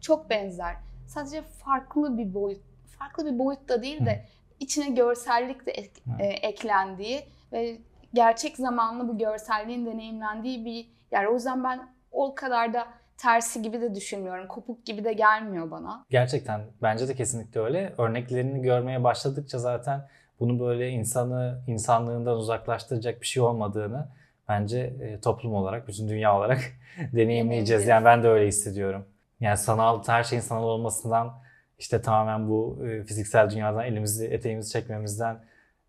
çok 0.00 0.30
benzer. 0.30 0.76
Sadece 1.06 1.42
farklı 1.42 2.18
bir 2.18 2.34
boyut, 2.34 2.62
farklı 2.98 3.26
bir 3.26 3.38
boyutta 3.38 3.82
değil 3.82 4.06
de 4.06 4.26
içine 4.60 4.88
görsellik 4.88 5.66
de 5.66 5.70
ek, 5.70 6.00
e, 6.18 6.26
eklendiği 6.26 7.22
ve 7.52 7.78
gerçek 8.14 8.56
zamanlı 8.56 9.08
bu 9.08 9.18
görselliğin 9.18 9.86
deneyimlendiği 9.86 10.64
bir 10.64 10.97
yer. 11.12 11.24
O 11.24 11.34
yüzden 11.34 11.64
ben 11.64 11.88
o 12.12 12.34
kadar 12.34 12.74
da 12.74 12.86
tersi 13.16 13.62
gibi 13.62 13.80
de 13.80 13.94
düşünmüyorum. 13.94 14.48
Kopuk 14.48 14.86
gibi 14.86 15.04
de 15.04 15.12
gelmiyor 15.12 15.70
bana. 15.70 16.04
Gerçekten 16.10 16.60
bence 16.82 17.08
de 17.08 17.14
kesinlikle 17.14 17.60
öyle. 17.60 17.94
Örneklerini 17.98 18.62
görmeye 18.62 19.04
başladıkça 19.04 19.58
zaten 19.58 20.08
bunu 20.40 20.60
böyle 20.60 20.88
insanı 20.88 21.62
insanlığından 21.66 22.36
uzaklaştıracak 22.36 23.20
bir 23.20 23.26
şey 23.26 23.42
olmadığını 23.42 24.08
bence 24.48 24.78
e, 25.00 25.20
toplum 25.20 25.54
olarak, 25.54 25.88
bütün 25.88 26.08
dünya 26.08 26.36
olarak 26.36 26.60
deneyimleyeceğiz. 27.12 27.86
Yani 27.86 28.04
ben 28.04 28.22
de 28.22 28.28
öyle 28.28 28.46
hissediyorum. 28.46 29.04
Yani 29.40 29.56
sanal, 29.56 30.02
her 30.06 30.24
şeyin 30.24 30.42
sanal 30.42 30.64
olmasından 30.64 31.32
işte 31.78 32.02
tamamen 32.02 32.48
bu 32.48 32.86
e, 32.86 33.04
fiziksel 33.04 33.50
dünyadan 33.50 33.84
elimizi, 33.84 34.26
eteğimizi 34.26 34.72
çekmemizden 34.72 35.44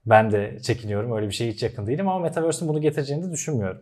ben 0.05 0.32
de 0.32 0.60
çekiniyorum. 0.60 1.12
Öyle 1.12 1.27
bir 1.27 1.32
şey 1.34 1.51
hiç 1.51 1.63
yakın 1.63 1.88
değilim 1.88 2.10
ama 2.10 2.19
Metaverse'ün 2.19 2.69
bunu 2.69 2.82
getireceğini 2.82 3.23
de 3.27 3.32
düşünmüyorum. 3.32 3.82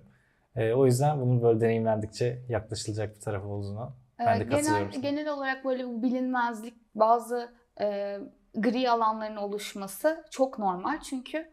E, 0.57 0.73
o 0.73 0.85
yüzden 0.85 1.21
bunun 1.21 1.41
böyle 1.41 1.61
deneyimlendikçe 1.61 2.41
yaklaşılacak 2.49 3.15
bir 3.15 3.21
tarafı 3.21 3.47
olduğunu 3.47 3.95
ben 4.19 4.39
de 4.39 4.47
katılıyorum. 4.47 4.91
Genel, 4.91 5.01
genel 5.01 5.29
olarak 5.33 5.65
böyle 5.65 5.87
bu 5.87 6.03
bilinmezlik, 6.03 6.95
bazı 6.95 7.51
e, 7.81 8.17
gri 8.55 8.89
alanların 8.89 9.35
oluşması 9.35 10.25
çok 10.31 10.59
normal. 10.59 10.99
Çünkü 11.01 11.51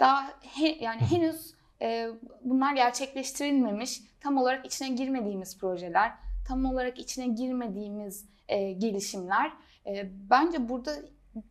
daha 0.00 0.26
he, 0.42 0.68
yani 0.80 1.00
henüz 1.00 1.54
e, 1.82 2.08
bunlar 2.44 2.74
gerçekleştirilmemiş, 2.74 4.00
tam 4.20 4.36
olarak 4.36 4.66
içine 4.66 4.88
girmediğimiz 4.88 5.58
projeler, 5.58 6.12
tam 6.48 6.64
olarak 6.64 6.98
içine 6.98 7.26
girmediğimiz 7.26 8.28
e, 8.48 8.72
gelişimler. 8.72 9.52
E, 9.86 10.10
bence 10.30 10.68
burada 10.68 10.90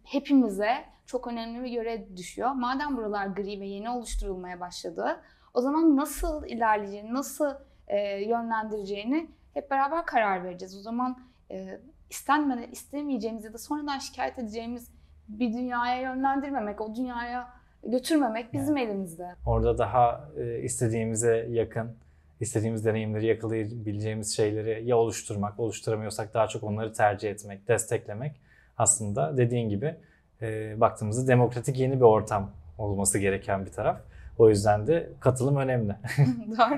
hepimize 0.03 0.73
çok 1.05 1.27
önemli 1.27 1.63
bir 1.63 1.71
görev 1.71 2.17
düşüyor. 2.17 2.51
Madem 2.51 2.97
buralar 2.97 3.27
gri 3.27 3.59
ve 3.61 3.65
yeni 3.65 3.89
oluşturulmaya 3.89 4.59
başladı, 4.59 5.21
o 5.53 5.61
zaman 5.61 5.97
nasıl 5.97 6.45
ilerleyeceğini, 6.45 7.13
nasıl 7.13 7.53
e, 7.87 8.23
yönlendireceğini 8.23 9.29
hep 9.53 9.71
beraber 9.71 10.05
karar 10.05 10.43
vereceğiz. 10.43 10.77
O 10.77 10.81
zaman 10.81 11.19
e, 11.51 11.79
istenmeden, 12.09 12.71
istemeyeceğimiz 12.71 13.45
ya 13.45 13.53
da 13.53 13.57
sonradan 13.57 13.99
şikayet 13.99 14.39
edeceğimiz 14.39 14.91
bir 15.27 15.53
dünyaya 15.53 16.01
yönlendirmemek, 16.01 16.81
o 16.81 16.95
dünyaya 16.95 17.49
götürmemek 17.83 18.53
bizim 18.53 18.77
evet. 18.77 18.89
elimizde. 18.89 19.35
Orada 19.45 19.77
daha 19.77 20.29
e, 20.37 20.59
istediğimize 20.59 21.47
yakın, 21.49 21.95
istediğimiz 22.39 22.85
deneyimleri 22.85 23.25
yakalayabileceğimiz 23.25 24.35
şeyleri 24.35 24.87
ya 24.87 24.97
oluşturmak, 24.97 25.59
oluşturamıyorsak 25.59 26.33
daha 26.33 26.47
çok 26.47 26.63
onları 26.63 26.93
tercih 26.93 27.31
etmek, 27.31 27.67
desteklemek 27.67 28.41
aslında 28.77 29.37
dediğin 29.37 29.69
gibi 29.69 29.95
e, 30.41 30.79
baktığımızda 30.81 31.27
demokratik 31.27 31.79
yeni 31.79 31.95
bir 31.95 32.05
ortam 32.05 32.51
olması 32.77 33.19
gereken 33.19 33.65
bir 33.65 33.71
taraf. 33.71 34.01
O 34.37 34.49
yüzden 34.49 34.87
de 34.87 35.09
katılım 35.19 35.55
önemli. 35.55 35.95
Doğru. 36.57 36.77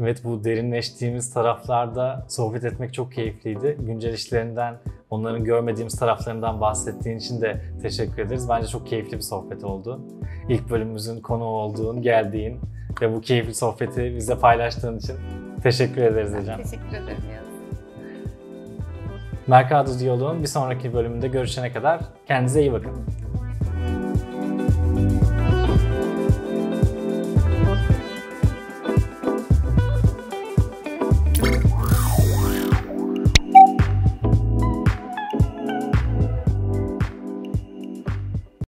Evet 0.00 0.24
bu 0.24 0.44
derinleştiğimiz 0.44 1.34
taraflarda 1.34 2.26
sohbet 2.28 2.64
etmek 2.64 2.94
çok 2.94 3.12
keyifliydi. 3.12 3.76
Güncel 3.80 4.12
işlerinden, 4.12 4.74
onların 5.10 5.44
görmediğimiz 5.44 5.96
taraflarından 5.96 6.60
bahsettiğin 6.60 7.16
için 7.16 7.40
de 7.40 7.60
teşekkür 7.82 8.22
ederiz. 8.22 8.48
Bence 8.48 8.68
çok 8.68 8.86
keyifli 8.86 9.16
bir 9.16 9.22
sohbet 9.22 9.64
oldu. 9.64 10.00
İlk 10.48 10.70
bölümümüzün 10.70 11.20
konu 11.20 11.44
olduğun, 11.44 12.02
geldiğin 12.02 12.60
ve 13.00 13.14
bu 13.14 13.20
keyifli 13.20 13.54
sohbeti 13.54 14.16
bize 14.16 14.38
paylaştığın 14.38 14.98
için 14.98 15.16
teşekkür 15.62 16.02
ederiz 16.02 16.34
Ecem. 16.34 16.62
Teşekkür 16.62 16.88
ederim 16.88 17.24
Yağız. 17.32 17.46
Mercado 19.46 19.98
Diyaloğu'nun 19.98 20.42
bir 20.42 20.46
sonraki 20.46 20.94
bölümünde 20.94 21.28
görüşene 21.28 21.72
kadar 21.72 22.00
kendinize 22.26 22.60
iyi 22.60 22.72
bakın. 22.72 22.92